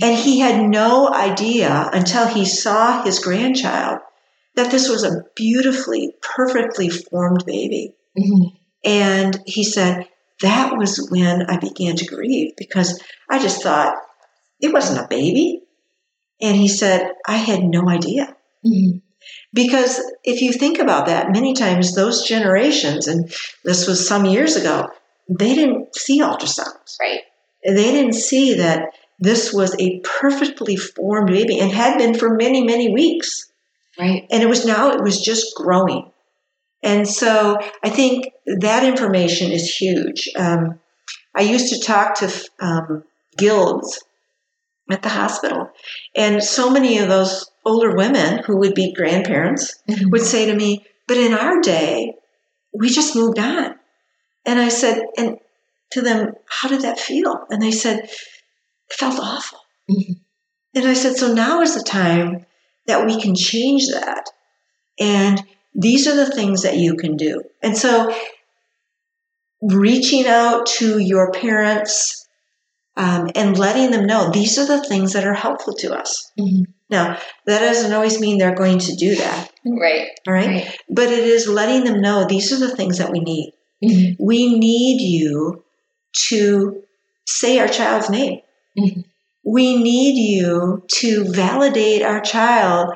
And 0.00 0.16
he 0.16 0.40
had 0.40 0.66
no 0.66 1.12
idea 1.12 1.90
until 1.92 2.26
he 2.26 2.46
saw 2.46 3.02
his 3.04 3.18
grandchild 3.18 3.98
that 4.54 4.70
this 4.70 4.88
was 4.88 5.04
a 5.04 5.22
beautifully, 5.34 6.14
perfectly 6.22 6.88
formed 6.88 7.44
baby. 7.44 7.94
Mhm. 8.18 8.56
And 8.82 9.38
he 9.44 9.64
said, 9.64 10.08
That 10.40 10.78
was 10.78 11.08
when 11.10 11.42
I 11.42 11.58
began 11.58 11.96
to 11.96 12.06
grieve 12.06 12.54
because 12.56 13.02
I 13.28 13.38
just 13.38 13.62
thought 13.62 13.94
it 14.58 14.72
wasn't 14.72 15.04
a 15.04 15.08
baby. 15.08 15.60
And 16.40 16.56
he 16.56 16.68
said, 16.68 17.10
I 17.26 17.36
had 17.36 17.64
no 17.64 17.86
idea. 17.86 18.34
Mhm. 18.64 19.02
Because 19.52 20.00
if 20.24 20.40
you 20.40 20.54
think 20.54 20.78
about 20.78 21.04
that, 21.06 21.32
many 21.32 21.52
times 21.52 21.94
those 21.94 22.26
generations, 22.26 23.08
and 23.08 23.30
this 23.62 23.86
was 23.86 24.08
some 24.08 24.24
years 24.24 24.56
ago, 24.56 24.88
they 25.28 25.54
didn't 25.54 25.94
see 25.96 26.20
ultrasounds. 26.20 26.96
Right. 27.00 27.20
They 27.64 27.90
didn't 27.92 28.14
see 28.14 28.54
that 28.54 28.90
this 29.18 29.52
was 29.52 29.74
a 29.80 30.00
perfectly 30.00 30.76
formed 30.76 31.28
baby 31.28 31.58
and 31.58 31.72
had 31.72 31.98
been 31.98 32.14
for 32.14 32.34
many, 32.34 32.62
many 32.64 32.92
weeks. 32.92 33.50
Right. 33.98 34.26
And 34.30 34.42
it 34.42 34.48
was 34.48 34.66
now, 34.66 34.90
it 34.90 35.02
was 35.02 35.20
just 35.20 35.54
growing. 35.56 36.10
And 36.82 37.08
so 37.08 37.58
I 37.82 37.88
think 37.88 38.28
that 38.60 38.84
information 38.84 39.50
is 39.50 39.74
huge. 39.74 40.28
Um, 40.36 40.78
I 41.34 41.42
used 41.42 41.72
to 41.74 41.80
talk 41.80 42.14
to 42.16 42.32
um, 42.60 43.04
guilds 43.36 44.04
at 44.90 45.02
the 45.02 45.08
hospital, 45.08 45.70
and 46.16 46.42
so 46.42 46.70
many 46.70 46.98
of 46.98 47.08
those 47.08 47.50
older 47.64 47.96
women 47.96 48.38
who 48.44 48.56
would 48.58 48.74
be 48.74 48.92
grandparents 48.94 49.82
Mhm. 49.88 50.12
would 50.12 50.22
say 50.22 50.46
to 50.46 50.54
me, 50.54 50.86
But 51.08 51.16
in 51.18 51.34
our 51.34 51.60
day, 51.60 52.14
we 52.72 52.88
just 52.88 53.14
moved 53.16 53.38
on. 53.38 53.75
And 54.46 54.58
I 54.60 54.68
said, 54.68 55.02
And 55.18 55.38
to 55.92 56.00
them, 56.00 56.32
How 56.48 56.68
did 56.68 56.82
that 56.82 56.98
feel? 57.00 57.46
And 57.50 57.60
they 57.60 57.72
said, 57.72 57.98
It 58.04 58.10
felt 58.98 59.18
awful. 59.18 59.58
Mhm. 59.90 60.20
And 60.74 60.86
I 60.86 60.94
said, 60.94 61.16
So 61.16 61.34
now 61.34 61.60
is 61.62 61.74
the 61.74 61.82
time 61.82 62.46
that 62.86 63.04
we 63.04 63.20
can 63.20 63.34
change 63.34 63.88
that. 63.88 64.30
And 64.98 65.42
these 65.74 66.06
are 66.06 66.14
the 66.16 66.30
things 66.30 66.62
that 66.62 66.76
you 66.78 66.96
can 66.96 67.16
do. 67.16 67.42
And 67.62 67.76
so 67.76 68.14
reaching 69.62 70.26
out 70.26 70.66
to 70.66 70.98
your 70.98 71.32
parents 71.32 72.26
um, 72.96 73.28
and 73.34 73.58
letting 73.58 73.90
them 73.90 74.06
know 74.06 74.30
these 74.30 74.58
are 74.58 74.66
the 74.66 74.82
things 74.86 75.12
that 75.12 75.26
are 75.26 75.34
helpful 75.34 75.74
to 75.74 75.94
us. 75.94 76.30
Mhm. 76.38 76.64
Now, 76.88 77.18
that 77.46 77.58
doesn't 77.60 77.92
always 77.92 78.20
mean 78.20 78.38
they're 78.38 78.54
going 78.54 78.78
to 78.78 78.94
do 78.94 79.16
that, 79.16 79.50
Right. 79.64 80.08
all 80.26 80.32
right? 80.32 80.46
Right. 80.46 80.78
But 80.88 81.08
it 81.10 81.24
is 81.24 81.48
letting 81.48 81.84
them 81.84 82.00
know 82.00 82.24
these 82.26 82.52
are 82.52 82.58
the 82.58 82.74
things 82.76 82.98
that 82.98 83.10
we 83.10 83.18
need. 83.20 83.52
Mhm. 83.86 84.16
We 84.18 84.58
need 84.58 85.00
you 85.00 85.64
to 86.28 86.82
say 87.26 87.58
our 87.58 87.68
child's 87.68 88.10
name. 88.10 88.40
Mhm. 88.78 89.04
We 89.44 89.76
need 89.76 90.16
you 90.16 90.84
to 91.00 91.24
validate 91.32 92.02
our 92.02 92.20
child 92.20 92.94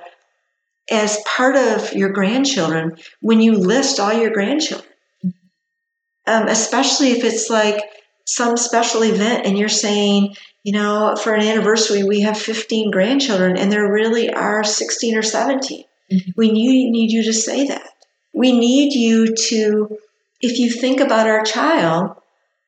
as 0.90 1.18
part 1.36 1.56
of 1.56 1.92
your 1.94 2.10
grandchildren 2.10 2.96
when 3.20 3.40
you 3.40 3.54
list 3.54 4.00
all 4.00 4.12
your 4.12 4.30
grandchildren. 4.30 4.88
Um, 6.26 6.48
especially 6.48 7.12
if 7.12 7.24
it's 7.24 7.48
like 7.50 7.82
some 8.26 8.56
special 8.56 9.02
event 9.02 9.46
and 9.46 9.58
you're 9.58 9.68
saying, 9.68 10.36
you 10.64 10.72
know, 10.72 11.16
for 11.16 11.34
an 11.34 11.42
anniversary, 11.42 12.04
we 12.04 12.20
have 12.20 12.38
15 12.38 12.90
grandchildren 12.90 13.56
and 13.56 13.70
there 13.72 13.90
really 13.90 14.30
are 14.32 14.62
16 14.64 15.16
or 15.16 15.22
17. 15.22 15.84
Mhm. 16.12 16.34
We 16.36 16.50
need, 16.50 16.90
need 16.90 17.10
you 17.12 17.24
to 17.24 17.32
say 17.32 17.66
that. 17.68 17.88
We 18.34 18.52
need 18.52 18.92
you 18.92 19.34
to, 19.48 19.98
if 20.40 20.58
you 20.58 20.70
think 20.70 21.00
about 21.00 21.28
our 21.28 21.44
child 21.44 22.16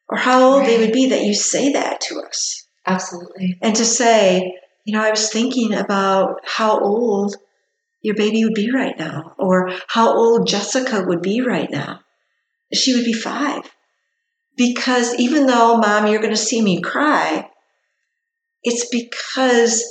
or 0.09 0.19
how 0.19 0.43
old 0.43 0.67
they 0.67 0.79
would 0.79 0.93
be, 0.93 1.09
that 1.11 1.25
you 1.25 1.35
say 1.35 1.73
that 1.73 2.01
to 2.03 2.21
us 2.21 2.67
Absolutely. 2.87 3.59
and 3.63 3.75
to 3.77 3.85
say, 3.85 4.59
you 4.85 4.93
know, 4.93 5.03
I 5.03 5.11
was 5.11 5.31
thinking 5.31 5.73
about 5.73 6.41
how 6.45 6.79
old 6.81 7.37
your 8.03 8.17
baby 8.17 8.45
would 8.45 8.55
be 8.55 8.71
right 8.73 8.99
now, 8.99 9.35
or 9.39 9.71
how 9.87 10.13
old 10.13 10.49
Jessica 10.49 11.05
would 11.07 11.23
be 11.23 11.41
right 11.41 11.71
now. 11.71 12.01
She 12.75 12.95
would 12.95 13.05
be 13.05 13.13
five. 13.13 13.71
Because 14.57 15.15
even 15.15 15.47
though, 15.47 15.79
mom, 15.79 16.09
you're 16.09 16.21
going 16.21 16.35
to 16.35 16.37
see 16.37 16.61
me 16.61 16.81
cry, 16.81 17.49
it's 18.65 18.89
because 18.89 19.85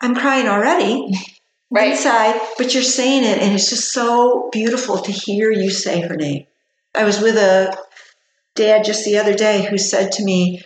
I'm 0.00 0.14
crying 0.14 0.48
already 0.48 1.12
Right. 1.72 1.92
inside, 1.92 2.40
but 2.58 2.74
you're 2.74 2.82
saying 2.82 3.22
it, 3.22 3.38
and 3.38 3.54
it's 3.54 3.70
just 3.70 3.92
so 3.92 4.48
beautiful 4.50 4.98
to 4.98 5.12
hear 5.12 5.52
you 5.52 5.70
say 5.70 6.00
her 6.00 6.16
name. 6.16 6.46
I 6.94 7.04
was 7.04 7.20
with 7.20 7.36
a 7.36 7.76
dad 8.54 8.84
just 8.84 9.04
the 9.04 9.18
other 9.18 9.34
day 9.34 9.64
who 9.64 9.78
said 9.78 10.12
to 10.12 10.24
me, 10.24 10.62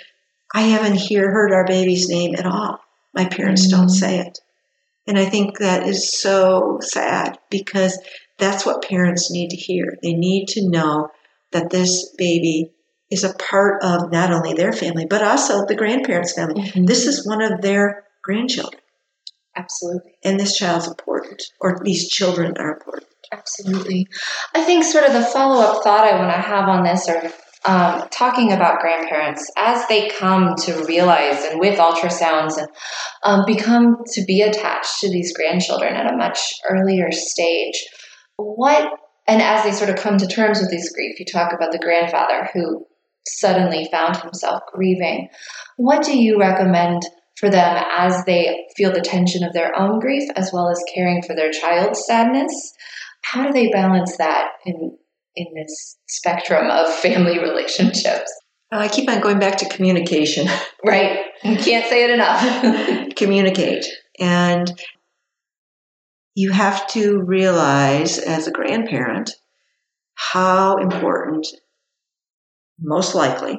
I 0.55 0.63
haven't 0.63 0.95
hear, 0.97 1.31
heard 1.31 1.53
our 1.53 1.67
baby's 1.67 2.09
name 2.09 2.35
at 2.35 2.47
all. 2.47 2.81
My 3.15 3.27
parents 3.27 3.69
don't 3.69 3.89
Mm. 3.89 3.99
say 4.01 4.19
it. 4.19 4.41
And 5.07 5.19
I 5.19 5.27
think 5.27 5.59
that 5.59 5.87
is 5.87 6.11
so 6.21 6.79
sad 6.81 7.39
because 7.51 7.99
that's 8.39 8.65
what 8.65 8.85
parents 8.85 9.31
need 9.31 9.51
to 9.51 9.57
hear. 9.57 9.99
They 10.03 10.15
need 10.15 10.49
to 10.49 10.69
know 10.69 11.11
that 11.53 11.71
this 11.71 12.11
baby 12.17 12.73
is 13.11 13.23
a 13.23 13.35
part 13.35 13.83
of 13.85 14.11
not 14.11 14.33
only 14.33 14.55
their 14.55 14.73
family, 14.73 15.07
but 15.07 15.23
also 15.23 15.67
the 15.67 15.75
grandparents' 15.75 16.33
family. 16.33 16.63
Mhm. 16.63 16.87
This 16.87 17.07
is 17.07 17.27
one 17.27 17.43
of 17.43 17.61
their 17.61 18.05
grandchildren 18.23 18.81
Absolutely. 19.57 20.17
and 20.25 20.41
this 20.41 20.57
child's 20.57 20.89
important, 20.89 21.43
or 21.61 21.81
these 21.85 22.09
children 22.09 22.57
are 22.59 22.73
important. 22.73 23.07
Absolutely. 23.39 24.07
I 24.55 24.63
think 24.63 24.85
sort 24.85 25.05
of 25.05 25.13
the 25.13 25.23
follow 25.23 25.61
up 25.61 25.83
thought 25.83 26.07
I 26.07 26.17
want 26.17 26.33
to 26.35 26.41
have 26.41 26.69
on 26.69 26.85
this 26.85 27.09
are 27.09 27.33
um, 27.67 28.09
talking 28.11 28.53
about 28.53 28.81
grandparents 28.81 29.51
as 29.57 29.87
they 29.89 30.09
come 30.09 30.55
to 30.65 30.85
realize 30.85 31.45
and 31.45 31.59
with 31.59 31.79
ultrasounds 31.79 32.59
and 32.59 32.69
um, 33.25 33.45
become 33.47 33.97
to 34.13 34.25
be 34.25 34.43
attached 34.43 35.01
to 35.01 35.11
these 35.11 35.35
grandchildren 35.35 35.95
at 35.95 36.13
a 36.13 36.17
much 36.17 36.55
earlier 36.69 37.11
stage. 37.11 37.85
What, 38.37 38.93
and 39.27 39.43
as 39.43 39.65
they 39.65 39.73
sort 39.73 39.91
of 39.91 39.97
come 39.97 40.19
to 40.19 40.27
terms 40.27 40.61
with 40.61 40.71
this 40.71 40.93
grief, 40.93 41.19
you 41.19 41.27
talk 41.27 41.53
about 41.53 41.73
the 41.73 41.79
grandfather 41.79 42.49
who 42.53 42.87
suddenly 43.27 43.89
found 43.91 44.17
himself 44.19 44.61
grieving. 44.73 45.29
What 45.77 46.05
do 46.05 46.17
you 46.17 46.39
recommend 46.39 47.03
for 47.37 47.49
them 47.51 47.83
as 47.97 48.25
they 48.27 48.67
feel 48.77 48.93
the 48.93 49.01
tension 49.01 49.43
of 49.43 49.55
their 49.55 49.77
own 49.77 49.99
grief 49.99 50.29
as 50.37 50.51
well 50.53 50.69
as 50.69 50.83
caring 50.95 51.23
for 51.23 51.35
their 51.35 51.51
child's 51.51 52.05
sadness? 52.07 52.75
How 53.25 53.47
do 53.47 53.53
they 53.53 53.69
balance 53.69 54.17
that 54.19 54.51
in 54.65 54.97
in 55.37 55.47
this 55.57 55.99
spectrum 56.09 56.71
of 56.71 56.93
family 57.01 57.39
relationships? 57.39 58.33
Uh, 58.73 58.79
I 58.79 58.89
keep 58.89 59.09
on 59.11 59.21
going 59.21 59.39
back 59.39 59.57
to 59.59 59.69
communication. 59.69 60.49
Right. 60.87 61.21
You 61.43 61.57
can't 61.57 61.87
say 61.87 62.05
it 62.05 62.11
enough. 62.11 63.15
Communicate. 63.17 63.87
And 64.21 64.71
you 66.35 66.53
have 66.53 66.87
to 66.89 67.23
realize 67.23 68.19
as 68.19 68.47
a 68.47 68.51
grandparent 68.51 69.31
how 70.15 70.77
important, 70.77 71.47
most 72.79 73.15
likely, 73.15 73.57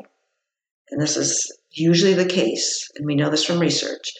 and 0.91 1.01
this 1.01 1.17
is 1.17 1.51
usually 1.71 2.13
the 2.13 2.27
case, 2.27 2.87
and 2.95 3.07
we 3.07 3.15
know 3.15 3.31
this 3.31 3.43
from 3.43 3.57
research, 3.57 4.11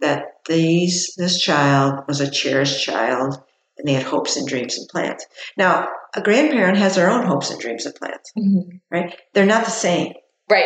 that 0.00 0.22
these 0.48 1.12
this 1.18 1.38
child 1.38 2.04
was 2.08 2.22
a 2.22 2.30
cherished 2.30 2.82
child 2.82 3.36
and 3.78 3.86
they 3.86 3.92
had 3.92 4.02
hopes 4.02 4.36
and 4.36 4.46
dreams 4.48 4.78
and 4.78 4.88
plans. 4.88 5.24
Now, 5.56 5.88
a 6.14 6.22
grandparent 6.22 6.78
has 6.78 6.94
their 6.96 7.10
own 7.10 7.26
hopes 7.26 7.50
and 7.50 7.60
dreams 7.60 7.84
and 7.86 7.94
plans, 7.94 8.32
Mhm. 8.38 8.80
right? 8.90 9.14
They're 9.34 9.46
not 9.46 9.64
the 9.64 9.70
same, 9.70 10.14
Right. 10.50 10.64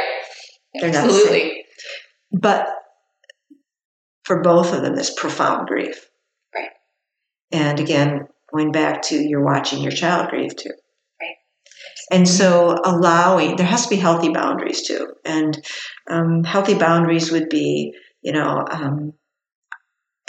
They're 0.75 0.93
not 0.93 1.09
the 1.09 1.15
Absolutely. 1.15 1.65
but 2.33 2.69
for 4.25 4.43
both 4.43 4.73
of 4.73 4.83
them, 4.83 4.95
this 4.95 5.13
profound 5.15 5.67
grief. 5.67 6.09
Right. 6.55 6.71
And 7.51 7.81
again, 7.81 8.29
going 8.55 8.71
back 8.73 9.03
to 9.03 9.17
you're 9.17 9.45
watching 9.45 9.83
your 9.83 9.93
child 9.93 10.29
grieve 10.29 10.55
too. 10.55 10.71
Right. 11.21 11.35
And 12.13 12.29
so 12.29 12.79
allowing, 12.85 13.57
there 13.57 13.67
has 13.67 13.85
to 13.85 13.91
be 13.91 13.97
healthy 13.97 14.29
boundaries 14.31 14.87
too. 14.87 15.15
And 15.25 15.61
um, 16.09 16.45
healthy 16.45 16.75
boundaries 16.75 17.33
would 17.33 17.49
be, 17.49 17.93
you 18.23 18.33
know, 18.33 18.65
um, 18.71 19.15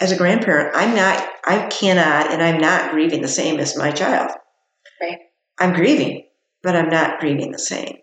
as 0.01 0.11
a 0.11 0.17
grandparent, 0.17 0.75
I'm 0.75 0.95
not, 0.95 1.25
I 1.45 1.67
cannot, 1.67 2.31
and 2.31 2.41
I'm 2.41 2.59
not 2.59 2.91
grieving 2.91 3.21
the 3.21 3.27
same 3.27 3.59
as 3.59 3.77
my 3.77 3.91
child. 3.91 4.31
Right. 4.99 5.19
I'm 5.59 5.73
grieving, 5.73 6.27
but 6.63 6.75
I'm 6.75 6.89
not 6.89 7.19
grieving 7.19 7.51
the 7.51 7.59
same. 7.59 7.97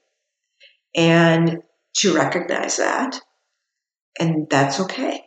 And 0.94 1.58
to 1.96 2.14
recognize 2.14 2.76
that, 2.76 3.20
and 4.20 4.46
that's 4.48 4.78
okay. 4.80 5.22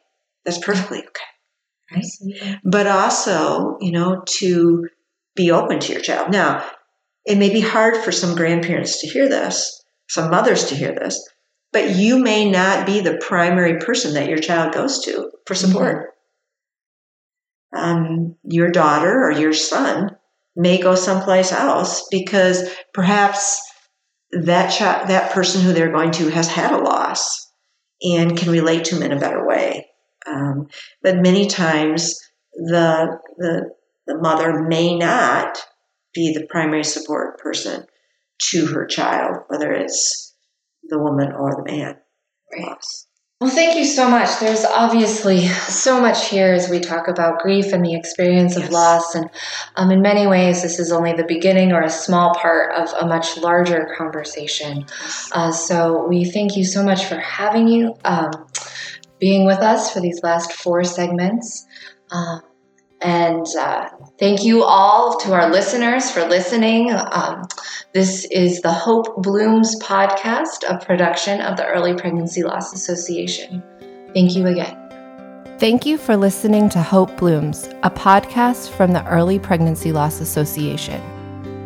That's 0.46 0.58
perfectly 0.58 1.00
okay. 1.00 1.98
Absolutely. 1.98 2.60
But 2.64 2.88
also, 2.88 3.78
you 3.82 3.92
know, 3.92 4.24
to 4.38 4.88
be 5.36 5.52
open 5.52 5.80
to 5.82 5.92
your 5.92 6.02
child. 6.02 6.32
Now, 6.32 6.66
it 7.26 7.38
may 7.38 7.52
be 7.52 7.62
hard 7.62 7.98
for 7.98 8.14
some 8.14 8.36
grandparents 8.36 9.02
to 9.02 9.08
hear 9.08 9.28
this, 9.28 9.84
some 10.08 10.32
mothers 10.32 10.66
to 10.66 10.76
hear 10.76 10.94
this, 10.94 11.22
but 11.74 11.96
you 11.96 12.18
may 12.18 12.50
not 12.50 12.86
be 12.86 13.02
the 13.02 13.18
primary 13.18 13.78
person 13.80 14.14
that 14.14 14.30
your 14.30 14.40
child 14.40 14.74
goes 14.74 15.04
to 15.04 15.32
for 15.46 15.54
support. 15.54 15.98
Mm-hmm. 15.98 16.11
Um, 17.74 18.36
your 18.44 18.70
daughter 18.70 19.24
or 19.24 19.32
your 19.32 19.54
son 19.54 20.16
may 20.56 20.82
go 20.82 20.96
someplace 20.96 21.52
else 21.52 22.08
because 22.12 22.70
perhaps 22.94 23.62
that 24.32 24.70
child, 24.70 25.10
that 25.10 25.32
person 25.32 25.62
who 25.62 25.74
they're 25.74 25.92
going 25.92 26.12
to 26.12 26.30
has 26.30 26.50
had 26.50 26.72
a 26.72 26.84
loss 26.84 27.50
and 28.02 28.38
can 28.38 28.52
relate 28.52 28.86
to 28.86 28.96
them 28.96 29.12
in 29.12 29.18
a 29.18 29.20
better 29.20 29.46
way. 29.46 29.88
Um, 30.28 30.68
but 31.02 31.22
many 31.22 31.48
times 31.48 32.20
the, 32.54 33.20
the 33.38 33.72
the 34.08 34.18
mother 34.18 34.64
may 34.64 34.98
not 34.98 35.58
be 36.14 36.34
the 36.34 36.48
primary 36.50 36.84
support 36.84 37.40
person 37.40 37.86
to 38.50 38.66
her 38.68 38.86
child, 38.86 39.44
whether 39.48 39.72
it's 39.72 40.36
the 40.84 41.00
woman 41.00 41.32
or 41.32 41.56
the 41.56 41.72
man. 41.72 41.98
Right. 42.52 42.76
Well, 43.42 43.50
thank 43.50 43.76
you 43.76 43.86
so 43.86 44.08
much. 44.08 44.40
There's 44.40 44.64
obviously 44.64 45.48
so 45.48 46.00
much 46.00 46.30
here 46.30 46.54
as 46.54 46.70
we 46.70 46.80
talk 46.80 47.08
about 47.08 47.40
grief 47.40 47.74
and 47.74 47.84
the 47.84 47.96
experience 47.96 48.56
of 48.56 48.62
yes. 48.66 48.72
loss. 48.72 49.16
And 49.16 49.32
um, 49.78 49.90
in 49.90 50.00
many 50.04 50.28
ways, 50.28 50.62
this 50.62 50.78
is 50.78 50.92
only 50.92 51.14
the 51.14 51.24
beginning 51.24 51.72
or 51.72 51.82
a 51.82 51.90
small 51.90 52.36
part 52.36 52.72
of 52.76 52.94
a 53.02 53.08
much 53.08 53.38
larger 53.38 53.96
conversation. 53.98 54.86
Uh, 55.32 55.52
so 55.52 56.08
we 56.08 56.24
thank 56.24 56.56
you 56.56 56.64
so 56.64 56.84
much 56.84 57.06
for 57.06 57.18
having 57.18 57.68
you, 57.68 57.96
um, 58.06 58.30
being 59.18 59.48
with 59.48 59.58
us 59.58 59.92
for 59.92 60.02
these 60.02 60.22
last 60.22 60.54
four 60.54 60.84
segments. 60.84 61.66
Uh, 62.12 62.42
and 63.02 63.46
uh, 63.60 63.90
thank 64.20 64.44
you 64.44 64.64
all 64.64 65.18
to 65.20 65.34
our 65.34 65.50
listeners 65.50 66.12
for 66.12 66.26
listening. 66.26 66.92
Um, 66.92 67.48
this 67.94 68.26
is 68.26 68.62
the 68.62 68.72
Hope 68.72 69.22
Blooms 69.22 69.80
podcast, 69.82 70.64
a 70.68 70.84
production 70.84 71.42
of 71.42 71.58
the 71.58 71.66
Early 71.66 71.96
Pregnancy 71.96 72.44
Loss 72.44 72.74
Association. 72.74 73.64
Thank 74.14 74.36
you 74.36 74.48
again. 74.48 74.78
Thank 75.60 75.86
you 75.86 75.98
for 75.98 76.18
listening 76.18 76.70
to 76.70 76.82
Hope 76.82 77.16
Blooms, 77.18 77.66
a 77.84 77.92
podcast 77.92 78.70
from 78.70 78.94
the 78.94 79.06
Early 79.06 79.40
Pregnancy 79.40 79.92
Loss 79.92 80.20
Association. 80.20 81.02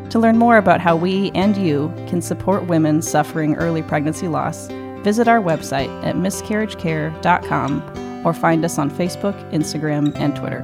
To 0.09 0.19
learn 0.19 0.37
more 0.37 0.57
about 0.57 0.81
how 0.81 0.95
we 0.95 1.31
and 1.31 1.57
you 1.57 1.91
can 2.07 2.21
support 2.21 2.67
women 2.67 3.01
suffering 3.01 3.55
early 3.55 3.81
pregnancy 3.81 4.27
loss, 4.27 4.67
visit 5.03 5.27
our 5.27 5.41
website 5.41 5.89
at 6.05 6.15
miscarriagecare.com 6.15 8.25
or 8.25 8.33
find 8.33 8.65
us 8.65 8.79
on 8.79 8.89
Facebook, 8.89 9.35
Instagram, 9.51 10.11
and 10.15 10.35
Twitter. 10.35 10.63